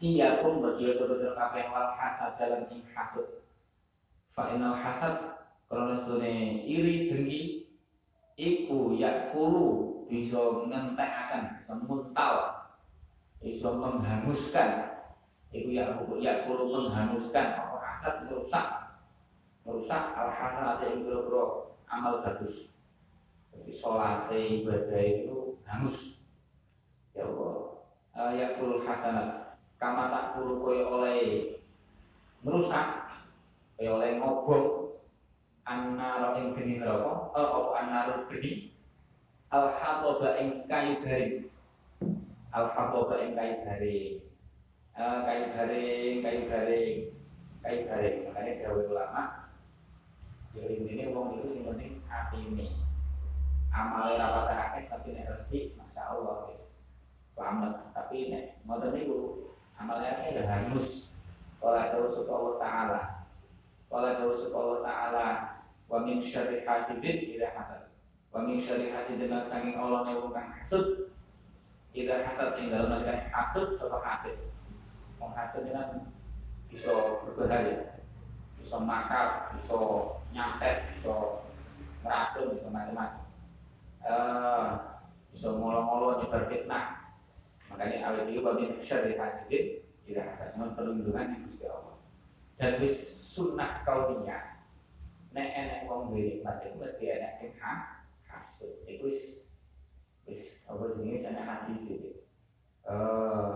Iya 0.03 0.43
pun 0.43 0.59
bagi 0.59 0.99
saudara 0.99 1.31
kabeh 1.39 1.71
wal 1.71 1.95
hasad 1.95 2.35
dalam 2.35 2.67
ing 2.75 2.83
hasud. 2.91 3.39
Fa 4.35 4.51
inal 4.51 4.75
hasad 4.75 5.39
karena 5.71 5.95
sedune 5.95 6.67
iri 6.67 7.07
dengki 7.07 7.71
iku 8.35 8.99
yakulu 8.99 10.03
bisa 10.11 10.67
ngentekaken, 10.67 11.55
bisa 11.55 11.73
muntal, 11.87 12.67
bisa 13.39 13.71
menghanguskan. 13.71 14.91
Iku 15.55 15.71
yakulu 16.19 16.63
menghanguskan 16.67 17.63
hasad 17.93 18.25
merusak. 18.25 18.67
Merusak 19.69 20.17
al 20.17 20.33
hasad 20.33 20.81
yang 20.89 21.05
biro 21.05 21.77
amal 21.93 22.17
bagus. 22.25 22.73
Jadi 23.53 23.73
sholat 23.77 24.33
ibadah 24.33 25.03
itu 25.05 25.61
hangus. 25.69 26.17
Ya 27.13 27.29
Allah. 27.29 27.77
Uh, 28.13 28.33
yakul 28.37 28.81
hasanat 28.81 29.43
kama 29.83 30.15
tak 30.15 30.39
kuru 30.39 30.63
koyo 30.63 30.85
oleh 30.95 31.21
merusak 32.47 33.11
koyo 33.75 33.99
oleh 33.99 34.21
ngobok 34.23 34.79
annaro 35.67 36.39
ing 36.39 36.55
geni 36.55 36.79
neraka 36.79 37.35
apa 37.35 37.61
annaro 37.83 38.15
geni 38.31 38.71
al 39.51 39.75
hatoba 39.75 40.39
ing 40.39 40.69
kayu 40.71 41.03
garing 41.03 41.51
al 42.55 42.71
hatoba 42.71 43.27
ing 43.27 43.35
kayu 43.35 43.55
garing 43.67 44.15
kayu 44.95 45.45
garing 45.51 46.17
kayu 46.23 46.41
garing 46.47 46.99
kayu 47.63 47.87
garing 47.87 48.27
makanya 48.27 48.67
dawuh 48.67 48.91
ulama 48.91 49.43
ya 50.53 50.69
ini 50.69 51.09
wong 51.15 51.41
itu 51.41 51.49
sing 51.49 51.63
penting 51.65 52.03
api 52.13 52.39
ini. 52.53 52.67
Amale 53.73 54.21
rapat 54.21 54.53
akeh 54.53 54.83
tapi 54.93 55.17
nek 55.17 55.33
resik 55.33 55.73
Masya 55.81 56.13
Allah 56.13 56.45
wis 56.45 56.77
selamat. 57.33 57.89
Tapi 57.97 58.29
nek 58.29 58.61
ngoten 58.69 58.93
niku 58.93 59.49
amale 59.81 60.05
akeh 60.05 60.37
ya 60.37 60.45
hangus. 60.45 61.09
Oleh 61.65 61.89
terus 61.89 62.21
Allah 62.29 62.55
taala. 62.61 63.01
Oleh 63.89 64.13
terus 64.13 64.53
Allah 64.53 64.79
taala 64.85 65.27
wa 65.89 65.99
min 66.05 66.21
syarri 66.21 66.69
hasidin 66.69 67.33
ila 67.39 67.49
hasad. 67.57 67.89
Wa 68.29 68.45
min 68.45 68.61
syarri 68.61 68.93
hasidin 68.93 69.33
lan 69.33 69.47
Allah 69.81 70.05
wong 70.21 70.37
kang 70.37 70.53
hasud 70.53 71.09
ila 71.97 72.15
hasad 72.29 72.61
ing 72.61 72.69
dalem 72.69 72.93
nalikan 72.93 73.25
hasud 73.33 73.73
sapa 73.81 74.05
hasid. 74.05 74.37
Wong 75.17 75.33
hasud 75.33 75.65
kan 75.73 76.12
bisa 76.73 77.21
berbahaya 77.29 78.01
bisa 78.57 78.81
makar 78.81 79.53
bisa 79.53 79.77
nyantet 80.33 80.89
bisa 80.97 81.45
meracun 82.01 82.57
bisa 82.57 82.69
macam-macam. 82.73 83.23
Uh, 84.03 84.71
bisa 85.31 85.49
ngolo-ngolo 85.55 86.25
nyebar 86.25 86.51
fitnah. 86.51 87.15
Makanya 87.71 87.99
awal 88.09 88.27
itu 88.29 88.43
wa 88.43 88.53
min 88.59 88.81
syarri 88.83 89.15
hasidin 89.15 89.85
ila 90.11 90.21
hasad 90.29 90.57
perlindungan 90.57 91.37
yang 91.37 91.43
Gusti 91.47 91.65
Allah. 91.69 91.97
Dan 92.59 92.83
wis 92.83 92.97
sunnah 93.33 93.85
kauniyah 93.87 94.61
nek 95.33 95.49
enek 95.57 95.89
wong 95.89 96.13
duwe 96.13 96.41
nikmat 96.41 96.61
iku 96.69 96.77
mesti 96.85 97.05
enek 97.09 97.33
sing 97.33 97.53
ha 97.61 98.05
hasud. 98.29 98.85
Iku 98.85 99.09
wis 99.09 99.49
wis 100.29 100.65
apa 100.69 100.97
jenenge? 100.97 101.25
Ana 101.25 101.43
hadis 101.45 101.85
iki 101.89 102.13
eh 102.89 103.53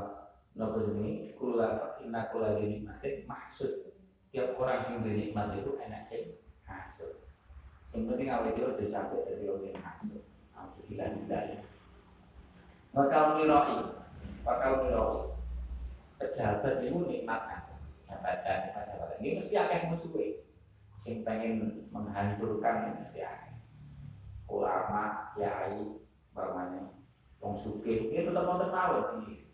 napa 0.57 0.83
jenenge 0.89 1.37
kula 1.37 2.01
inna 2.01 2.33
kula 2.33 2.57
nikmatin 2.57 3.29
mahsud 3.29 3.93
setiap 4.25 4.57
orang 4.57 4.81
sing 4.81 5.05
duwe 5.05 5.15
nikmat 5.15 5.53
itu 5.61 5.77
enek 5.79 6.03
sing 6.03 6.41
hasud 6.65 7.23
sing 7.85 8.09
penting 8.09 8.33
awake 8.33 8.57
dhewe 8.57 8.75
aja 8.75 8.85
sampe 8.89 9.21
dadi 9.29 9.47
wong 9.47 9.61
sing 9.61 9.77
hasud 9.79 10.25
alhamdulillah 10.57 11.09
billahi 11.15 11.57
bakal 12.97 13.37
miroi. 13.37 13.77
Bakal 14.41 14.73
miroi. 14.89 15.37
Pejabat 16.17 16.81
itu 16.81 16.97
nikmat 17.05 17.41
kan 17.45 17.61
jabatan 18.01 18.73
jabatan. 18.73 19.21
Ini 19.21 19.37
mesti 19.37 19.55
akeh 19.61 19.93
musuhe. 19.93 20.49
Sing 20.97 21.21
pengen 21.21 21.85
menghancurkan 21.93 22.97
mesti 22.97 23.21
akeh. 23.21 23.53
Ulama, 24.49 25.37
kiai, 25.37 26.01
bagaimana 26.33 26.89
wong 27.43 27.59
suke, 27.59 28.09
itu 28.09 28.31
tetap 28.33 28.47
mau 28.49 28.57
tahu 28.57 28.97
sih. 29.05 29.45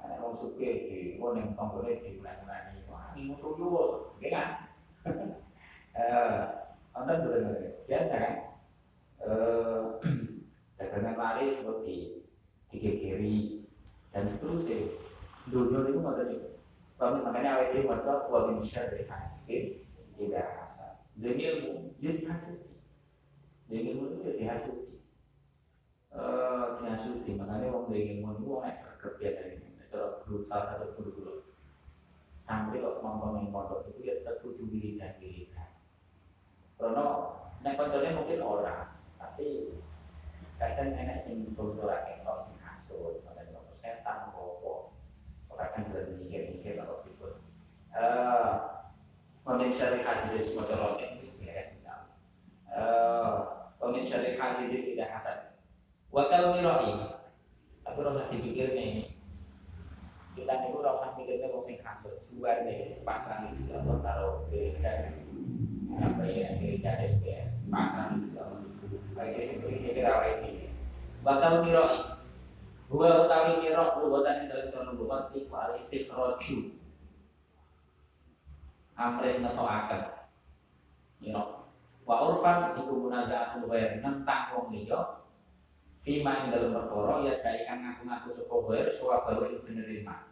Mana 0.00 0.18
wong 0.24 0.34
suke 0.36 0.68
di 0.88 1.20
wong 1.20 1.36
yang 1.36 1.52
tonggolnya 1.54 2.00
di 2.00 2.16
ini, 2.16 2.80
wah 2.88 3.12
ini 3.14 3.30
mau 3.30 3.38
tuyul, 3.38 4.16
ya 4.20 4.28
kan? 4.34 4.48
Eh, 5.90 6.40
nonton 6.94 7.18
dulu 7.26 7.50
biasa 7.90 8.14
kan? 8.14 8.34
Eh, 9.26 9.82
dagangan 10.78 11.18
lari 11.18 11.50
seperti 11.50 12.24
tiga 12.70 12.90
kiri 12.94 13.66
dan 14.14 14.30
seterusnya. 14.30 14.86
Dunia 15.50 15.82
itu 15.90 15.98
nggak 15.98 16.30
itu. 16.30 16.50
Makanya 17.00 17.50
awal 17.56 17.72
ini 17.72 17.88
macam 17.88 18.28
wabin 18.28 18.60
syarri 18.60 19.08
hasil 19.08 19.82
tidak 20.20 20.46
hasad. 20.60 21.00
Demi 21.16 21.48
ilmu 21.48 21.96
dia 21.96 22.12
dihasuti. 22.20 22.76
Demi 23.72 23.96
ilmu 23.96 24.20
dia 24.20 24.36
dihasuti. 24.36 25.00
Uh, 26.12 26.76
dihasuti. 26.84 27.40
Makanya 27.40 27.72
orang 27.72 27.88
demi 27.88 28.20
ilmu 28.20 28.36
itu 28.36 28.46
orang 28.52 28.68
ini. 28.68 29.00
Cara 29.16 29.39
guru 30.40 30.48
salah 30.48 30.72
satu 30.72 30.96
guru 30.96 31.10
guru. 31.20 31.34
Sampai 32.40 32.80
kok 32.80 33.04
ngomong 33.04 33.44
yang 33.44 33.52
pondok 33.52 33.84
itu 33.92 34.08
ya 34.08 34.24
tetap 34.24 34.40
kudu 34.40 34.72
wiridan 34.72 35.20
wiridan. 35.20 35.68
Karena 36.80 37.36
nek 37.60 37.76
konconya 37.76 38.16
mungkin 38.16 38.40
orang, 38.40 38.96
tapi 39.20 39.76
kadang 40.56 40.96
enak 40.96 41.20
sing 41.20 41.44
bocor 41.52 41.92
ketok 41.92 42.40
sing 42.40 42.56
hasut, 42.64 43.20
kadang 43.20 43.52
kok 43.52 43.76
setan 43.76 44.32
kok 44.32 44.96
kadang 45.52 45.92
bermikir-mikir 45.92 46.80
atau 46.80 47.04
pikir. 47.04 47.36
Uh, 47.92 48.80
Wamin 49.44 49.76
syari 49.76 50.00
hasidin 50.00 50.40
semoga 50.40 50.72
rotin 50.80 51.20
beres 51.36 51.76
insyaallah. 51.76 52.16
Wamin 53.76 54.00
syari 54.00 54.40
hasidin 54.40 54.96
tidak 54.96 55.12
hasad. 55.12 55.52
Wakal 56.08 56.56
miroi. 56.56 57.20
Tapi 57.84 57.98
rasa 58.00 58.32
dipikir 58.32 58.72
nih. 58.72 59.09
Kita 60.40 60.52
nih 60.56 60.72
ora 60.72 60.90
usah 60.96 61.10
mikirnya 61.20 61.52
wong 61.52 61.68
sing 61.68 61.78
hasud. 61.84 62.16
Sepasang 62.24 63.52
itu 63.52 63.76
atau 63.76 64.00
taruh 64.00 64.48
gereja 64.48 65.12
apa 66.00 66.22
ya 66.24 66.56
gereja 66.56 66.96
SPS 67.04 67.68
pasang 67.68 68.24
itu. 68.24 68.40
Bagi 69.12 69.60
ini 69.60 69.92
kita 69.92 70.08
awal 70.08 70.40
ini. 70.48 70.72
Bakal 71.20 71.68
miroi. 71.68 72.00
Gua 72.88 73.28
utawi 73.28 73.62
mirok, 73.62 74.02
gua 74.02 74.24
tadi 74.24 74.50
dalam 74.50 74.72
krono 74.74 74.92
bukan 74.98 75.30
iku 75.36 75.54
alistikroju 75.54 76.80
amrin 79.00 79.40
ngetokaken 79.40 80.02
mira 81.24 81.42
wa 82.04 82.16
urfan 82.28 82.76
iku 82.76 83.08
munazaatul 83.08 83.64
ghair 83.72 84.04
nentang 84.04 84.52
wong 84.52 84.76
liya 84.76 85.24
fima 86.04 86.44
ing 86.44 86.52
dalem 86.52 86.76
perkara 86.76 87.24
ya 87.24 87.34
dai 87.40 87.64
kang 87.64 87.80
ngaku-ngaku 87.80 88.28
sapa 88.36 88.54
ghair 88.68 88.86
suwa 88.92 89.24
bawa 89.24 89.48
iku 89.48 89.64
bener 89.64 89.88
lima 89.88 90.29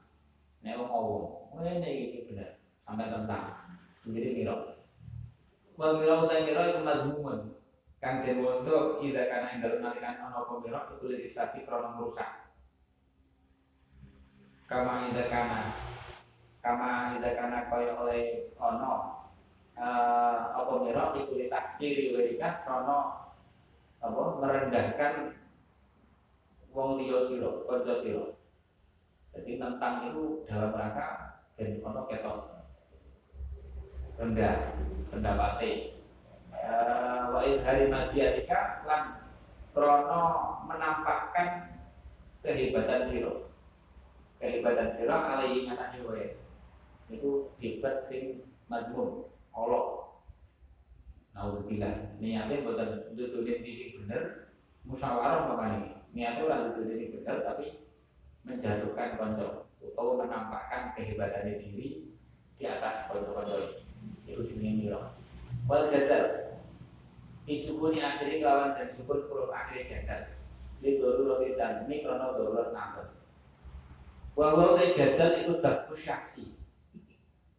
nek 0.65 0.77
wong 0.79 0.89
ngomong 0.91 1.63
ngene 1.63 1.89
iki 1.89 2.19
bener. 2.31 2.59
Sampe 2.87 3.05
tentang. 3.07 3.45
Jadi 4.09 4.29
mira. 4.33 4.55
Wa 5.79 5.95
mira 5.99 6.25
utai 6.25 6.47
mira 6.47 6.73
iku 6.73 6.81
mazmumun 6.83 7.39
kang 7.99 8.23
den 8.23 8.43
wonto 8.43 9.03
ida 9.03 9.27
kana 9.27 9.55
ing 9.55 9.59
dalem 9.59 9.83
nalikan 9.83 10.23
ana 10.23 10.39
apa 10.43 10.53
mira 10.63 10.81
iku 10.95 11.11
lek 11.11 11.27
isati 11.27 11.67
krana 11.67 11.99
ngrusak. 11.99 12.51
Kama 14.71 15.11
ida 15.11 15.25
kana. 15.27 15.61
Kama 16.63 17.19
ida 17.19 17.31
kana 17.37 17.71
kaya 17.71 17.95
oleh 17.99 18.51
ono 18.59 19.19
uh, 19.79 20.39
apa 20.59 20.73
merok 20.83 21.11
iku 21.23 21.33
kiri 21.79 22.15
werika 22.15 22.67
krono 22.67 23.31
apa 23.99 24.23
merendahkan 24.39 25.15
wong 26.75 26.99
liya 27.03 27.19
sira 27.27 27.51
kanca 27.67 27.95
sira 27.99 28.38
jadi 29.35 29.53
tentang 29.61 29.95
itu 30.09 30.45
dalam 30.49 30.73
rangka 30.73 31.09
dan 31.59 31.83
ono 31.85 32.03
ketok. 32.09 32.39
Rendah 34.19 34.57
pendapatnya. 35.13 35.95
Uh, 36.59 37.31
wa 37.31 37.41
hari 37.41 37.87
masyiatika 37.87 38.83
lan 38.83 39.23
krono 39.71 40.23
menampakkan 40.67 41.79
kehebatan 42.43 43.07
siro. 43.07 43.53
Kehebatan 44.43 44.91
siro 44.91 45.15
alaihi 45.15 45.71
ngatasi 45.71 46.03
wae. 46.03 46.35
Itu 47.09 47.55
debat 47.63 48.03
sing 48.03 48.43
madmum 48.67 49.31
olok. 49.55 50.19
Naudzubillah 51.39 52.19
niatnya 52.19 52.67
bukan 52.67 53.15
ditulis 53.15 53.63
di 53.63 53.71
sini 53.71 54.03
bener 54.03 54.51
musyawarah 54.83 55.47
ini 55.79 55.95
niatnya 56.11 56.43
orang 56.51 56.63
ditulis 56.75 56.99
di 56.99 57.07
bener 57.15 57.47
tapi 57.47 57.67
menjatuhkan 58.49 59.21
konco 59.21 59.69
atau 59.79 60.17
menampakkan 60.17 60.97
kehebatannya 60.97 61.61
diri 61.61 62.09
di 62.59 62.65
atas 62.65 63.13
konco-konco 63.13 63.85
itu 64.25 64.43
jenis 64.43 64.89
mirah 64.89 65.15
wal 65.69 65.87
jadal. 65.93 66.49
Isukuni 67.49 68.05
akhiri 68.05 68.45
kawan 68.45 68.77
dan 68.77 68.89
sukun 68.93 69.25
huruf 69.29 69.49
akhir 69.49 69.85
jadal. 69.89 70.37
Dulu 70.85 71.33
roti 71.33 71.57
dan 71.57 71.89
ini 71.89 72.05
krono 72.05 72.37
dulu 72.37 72.73
nakal 72.73 73.09
bahwa 74.39 74.79
jadal 74.95 75.43
itu 75.43 75.59
dafku 75.59 75.97
syaksi. 75.99 76.55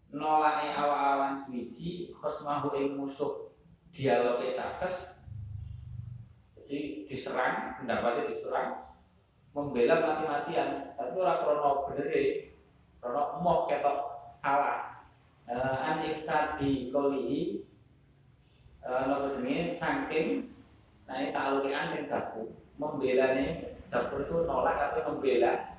Nolake 0.10 0.74
awa-awan 0.74 1.36
suwiji 1.38 2.16
khosmahu 2.18 2.74
ing 2.80 2.98
musuh. 2.98 3.52
Dialog 3.90 4.46
sakes 4.46 5.18
jadi 6.70 7.02
diserang 7.10 7.82
pendapatnya 7.82 8.30
diserang 8.30 8.89
membela 9.54 9.96
mati-matian. 10.02 10.94
Tapi 10.96 11.14
ora 11.18 11.42
krono 11.42 11.90
bener 11.90 12.10
krono 13.02 13.24
emoh 13.40 13.58
ketok 13.70 13.98
salah. 14.42 15.04
Uh, 15.50 15.82
an 15.82 16.06
di 16.62 16.94
kolihi 16.94 17.66
uh, 18.86 19.02
nopo 19.10 19.34
jenenge? 19.34 19.74
Saking 19.74 20.46
ini 21.10 21.34
ta'alukian 21.34 21.98
yang 21.98 22.06
dafku 22.06 22.54
membela 22.78 23.34
nih 23.34 23.74
dafku 23.90 24.22
itu 24.22 24.46
nolak 24.46 24.78
atau 24.78 25.18
membela. 25.18 25.74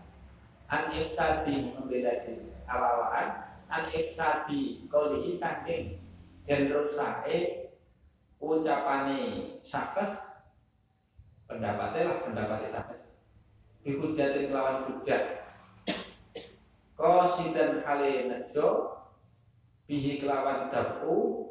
An 0.67 0.91
di 0.91 1.55
membela 1.79 2.13
awal-awalan 2.67 3.51
an 3.71 3.87
ifsadi 3.95 4.87
qaulihi 4.91 5.31
saking 5.35 6.03
den 6.47 6.71
rusake 6.75 7.71
ucapane 8.43 9.19
syafas 9.63 10.43
pendapatnya 11.47 12.03
lah 12.11 12.17
pendapatnya 12.27 12.67
syafas 12.67 13.20
dihujatin 13.81 14.53
lawan 14.53 14.85
hujat 14.89 15.41
qasidan 17.01 17.81
hale 17.81 18.29
nejo 18.29 19.01
bihi 19.89 20.21
kelawan 20.21 20.69
dafu 20.69 21.49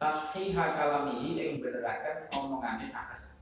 tashiha 0.00 0.64
kalamihi 0.72 1.36
yang 1.36 1.60
benerakan 1.60 2.28
omongane 2.32 2.88
syafas 2.88 3.36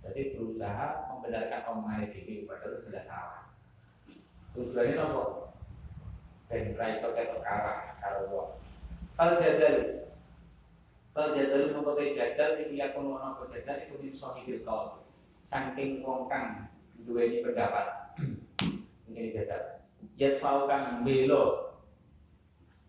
Jadi 0.00 0.32
berusaha 0.32 1.12
membenarkan 1.12 1.60
omongan 1.76 2.08
diri 2.08 2.48
padahal 2.48 2.80
jelas 2.80 3.04
salah. 3.04 3.52
Tujuannya 4.56 4.96
nopo? 4.96 5.52
Ben 6.48 6.72
raiso 6.72 7.12
ketok 7.12 7.44
kalah 7.44 8.00
karo 8.00 8.32
wong. 8.32 8.50
Fal 9.12 9.36
jadal. 9.36 10.08
Fal 11.12 11.28
jadal 11.36 11.76
mengko 11.76 12.00
jadal 12.16 12.64
ya 12.72 12.96
kono 12.96 13.20
ana 13.20 13.44
jadal 13.44 13.76
iku 13.76 14.00
min 14.00 14.08
sahibul 14.08 14.64
qaul. 14.64 15.04
Saking 15.44 16.00
wong 16.00 16.32
kang 16.32 16.69
duweni 17.04 17.44
pendapat. 17.44 18.16
Ini 19.10 19.34
jadal. 19.34 19.84
Yat 20.16 20.40
fau 20.40 20.68
kang 20.68 21.04
belo. 21.06 21.70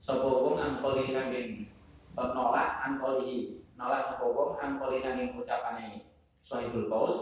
Wong 0.01 0.57
angkoli 0.57 1.13
saking 1.13 1.71
nolak 2.17 2.83
angkoli 2.83 3.63
nolak 3.79 4.19
wong 4.19 4.59
angkoli 4.59 4.97
saking 4.99 5.33
ucapane 5.39 6.05
sahibul 6.43 6.85
qaul 6.91 7.13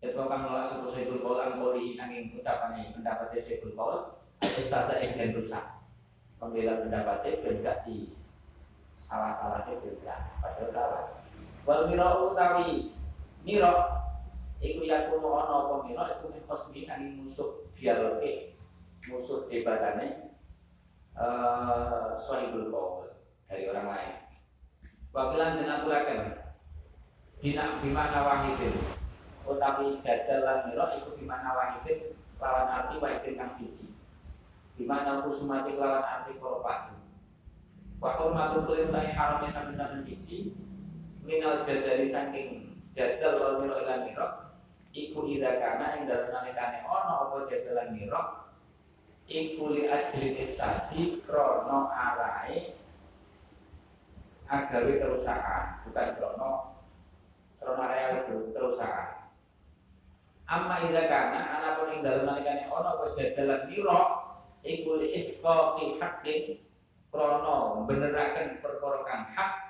itu 0.00 0.16
akan 0.16 0.40
nolak 0.48 0.64
satu 0.64 0.88
sahibul 0.88 1.20
qaul 1.20 1.38
angkoli 1.42 1.92
saking 1.92 2.32
ucapane 2.38 2.94
pendapatnya 2.94 3.38
sahibul 3.42 3.74
qaul 3.74 3.96
itu 4.40 4.62
sada 4.70 4.96
yang 5.02 5.36
rusak 5.36 5.64
pembela 6.40 6.80
pendapatnya 6.80 7.60
gak 7.60 7.84
di 7.84 8.16
salah-salahnya 8.96 9.76
bisa 9.84 10.16
padahal 10.40 10.68
salah 10.72 11.04
wal 11.68 11.84
miro 11.88 12.32
utawi 12.32 12.96
miro 13.44 13.99
iku 14.60 14.84
yakuno 14.84 15.28
ono 15.40 15.54
apa 15.64 15.74
miro 15.88 16.04
iku 16.04 16.26
min 16.28 16.44
khosmi 16.44 16.84
musuh 17.16 17.64
dialoge 17.72 18.52
musuh 19.08 19.48
debatane 19.48 20.36
uh, 21.16 22.12
sahibul 22.12 22.68
dari 23.48 23.66
orang 23.66 23.88
lain. 23.88 24.14
Wakilan 25.10 25.58
dan 25.58 25.74
aturakan 25.82 26.20
Bina 27.40 27.80
bimana 27.80 28.20
wahidin 28.20 28.76
utawi 29.48 29.96
jadal 30.04 30.44
lan 30.44 30.68
mira 30.68 30.92
iku 30.92 31.16
bimana 31.16 31.56
wahidin 31.56 32.12
lawan 32.36 32.68
arti 32.68 33.00
wahidin 33.00 33.40
kang 33.40 33.48
siji. 33.48 33.96
Bimana 34.76 35.24
kusumati 35.24 35.74
lawan 35.80 36.04
arti 36.04 36.36
karo 36.36 36.60
padu. 36.60 36.94
Wa 37.96 38.20
hurmatu 38.20 38.68
kulli 38.68 38.92
utawi 38.92 39.08
harame 39.16 39.48
saben-saben 39.48 40.04
siji 40.04 40.52
minal 41.24 41.64
jadali 41.64 42.04
saking 42.04 42.76
jadal 42.92 43.40
wal 43.40 43.54
mira 43.64 43.88
lan 43.88 44.04
mira 44.04 44.49
iku 44.90 45.26
ida 45.30 45.62
kana 45.62 45.98
ing 45.98 46.10
dalem 46.10 46.34
nalikane 46.34 46.82
ana 46.82 47.12
apa 47.26 47.46
jadal 47.46 47.74
lan 47.78 47.88
mira 47.94 48.22
iku 49.30 49.70
li 49.70 49.86
ajri 49.86 50.42
ifsadi 50.46 51.22
krana 51.22 51.78
arae 51.94 52.74
kerusakan 54.98 55.86
bukan 55.86 56.08
krono 56.18 56.52
Rona 57.60 57.92
real 57.92 58.24
itu 58.24 58.56
terusakan. 58.56 59.28
Amma 60.48 60.80
ida 60.80 61.06
kana 61.06 61.60
anak 61.60 61.72
pun 61.76 61.92
ing 61.92 62.00
dalem 62.00 62.24
nalikane 62.24 62.66
ana 62.66 62.96
apa 62.96 63.12
jadalan 63.14 63.68
mira 63.68 64.00
iku 64.64 64.96
li 64.96 65.12
ihqaqi 65.12 66.00
haqqin 66.00 66.40
krana 67.12 67.84
kang 69.06 69.22
hak 69.36 69.69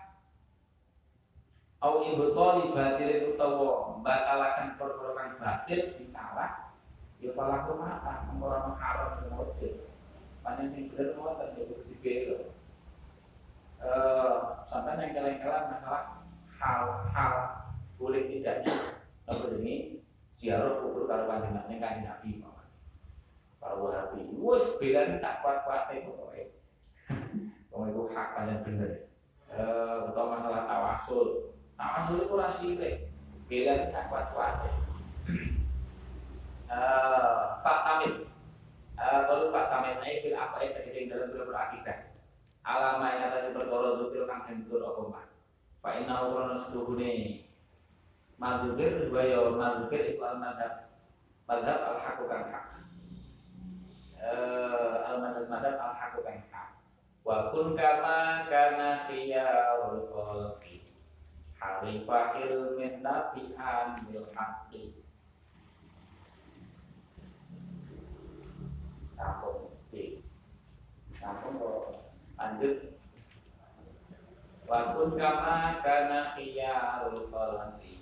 au 1.80 2.04
ibtali 2.04 2.76
batil 2.76 3.32
utawa 3.32 3.96
batalaken 4.04 4.76
perkara 4.76 5.32
batil 5.40 5.80
sing 5.88 6.04
salah 6.12 6.76
ya 7.16 7.32
falahu 7.32 7.80
mata 7.80 8.28
ora 8.36 8.76
haram 8.76 9.24
ing 9.24 9.32
wajib. 9.32 9.88
Panen 10.44 10.72
sing 10.72 10.92
bener 10.92 11.16
ngoten 11.16 11.56
ya 11.56 11.62
kudu 11.68 11.84
dibelo 11.88 12.36
eh 13.80 14.40
yang 14.68 14.84
kalian-kalian 15.16 15.72
masalah 15.72 16.20
hal-hal 16.60 17.34
boleh 17.96 18.28
tidaknya. 18.28 18.76
Apa 19.24 19.56
ini 19.56 20.04
ziarah 20.36 20.84
kubur 20.84 21.08
karo 21.08 21.28
panjenengane 21.28 21.80
kanjeng 21.80 22.08
Nabi 22.08 22.44
para 23.60 23.76
wahabi 23.76 24.28
wis 24.36 24.64
belani 24.80 25.16
sak 25.20 25.44
kuat-kuate 25.44 26.04
pokoke 26.08 26.56
wong 27.72 27.92
itu 27.92 28.02
hak 28.12 28.28
paling 28.36 28.60
bener. 28.64 29.08
Eh 29.52 29.96
utawa 30.12 30.40
masalah 30.40 30.64
tawasul 30.68 31.56
tawasul 31.80 32.20
itu 32.20 32.36
ora 32.36 32.48
sirik 32.60 33.08
belani 33.48 33.88
sak 33.88 34.12
kuat-kuate 34.12 34.68
eh 36.68 37.40
fatamid 37.64 38.28
eh 39.00 39.20
kalau 39.24 39.48
fatamid 39.48 39.96
ai 40.04 40.20
fil 40.20 40.36
apa 40.36 40.56
yang 40.60 40.76
tadi 40.76 41.08
dalam 41.08 41.32
berakidah 41.32 41.98
alama 42.68 43.06
yang 43.16 43.32
atas 43.32 43.56
perkara 43.56 43.88
itu 43.96 44.28
kang 44.28 44.44
sentur 44.44 44.84
apa 44.84 45.02
mah 45.08 45.24
fa 45.80 45.96
inna 45.96 46.28
hu 46.28 46.52
seduhune. 46.68 47.44
Mazubir 48.40 49.12
dua 49.12 49.20
ya 49.20 49.52
mazubir 49.52 50.16
itu 50.16 50.22
al 50.24 50.40
madhab 50.40 50.88
madhab 51.44 51.78
al 51.92 51.98
hakukan 52.00 52.48
hak. 52.48 52.66
Eh, 54.16 54.94
al 55.04 55.20
madhab 55.20 55.44
madhab 55.44 55.76
al 55.76 55.92
hakukan 55.92 56.40
hak. 56.48 56.68
Wa 57.20 57.52
kun 57.52 57.76
kama 57.76 58.48
kana 58.48 59.04
khiyarul 59.04 60.08
khalqi 60.08 60.69
halifa 61.60 62.18
ilmin 62.40 63.04
nabi'an 63.04 64.00
bil 64.08 64.26
haqqi 64.32 64.96
Kampung 69.20 69.76
B 69.92 70.24
Kampung 71.20 71.92
lanjut 72.40 72.96
Wa 74.64 74.96
kun 74.96 75.20
kama 75.20 75.84
kana 75.84 76.32
khiyarul 76.32 77.28
khalqi 77.28 78.00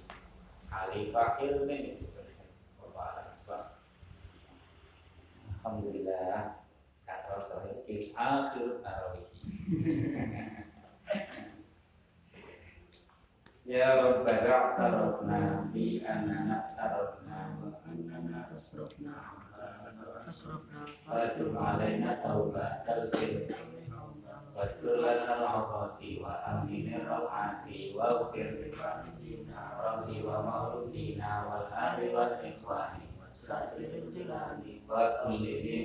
Khalifah 0.71 1.43
ilmin 1.43 1.91
Alhamdulillah 5.69 6.65
kata 7.05 7.29
Rasul 7.35 7.85
kis 7.85 8.17
akhir 8.17 8.81
tarawih. 8.81 9.29
Ya 13.69 14.01
Rabbana 14.01 14.73
tarafna 14.81 15.69
bi 15.77 16.01
anana 16.01 16.65
tarafna 16.73 17.53
wa 17.61 17.69
annana 17.85 18.49
asrafna 18.57 19.13
asrafna 20.25 20.89
Fatum 21.05 21.53
alaina 21.53 22.17
taubatal 22.25 23.05
sir 23.05 23.45
Wastur 24.57 25.05
lana 25.05 25.37
al-awqati 25.37 26.17
wa 26.17 26.41
aminir 26.49 27.05
rawati 27.05 27.93
wa 27.93 28.25
ufir 28.25 28.57
li 28.57 28.73
rabbi 28.73 30.17
wa 30.25 30.41
mauludina 30.49 31.45
wal 31.45 31.69
ahli 31.69 32.09
wal 32.17 32.41
ikhwani 32.41 33.05
Sa'ilil 33.37 34.09
jilani 34.17 34.81
wa 34.89 35.13
kulli 35.29 35.61
di 35.61 35.85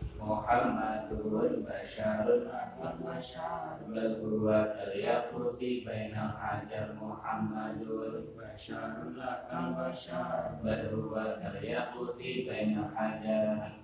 Muhammadun 0.21 1.65
basyarun 1.65 2.45
akun 2.45 3.01
basyar 3.01 3.81
Bal 3.89 4.21
huwa 4.21 4.69
al-yaquti 4.77 5.81
bainal 5.81 6.37
hajar 6.37 6.93
Muhammadun 6.93 8.29
basyarun 8.37 9.17
lakal 9.17 9.73
basyar 9.73 10.61
Bal 10.61 10.93
huwa 10.93 11.41
al-yaquti 11.41 12.45
bainal 12.45 12.93
hajar 12.93 13.80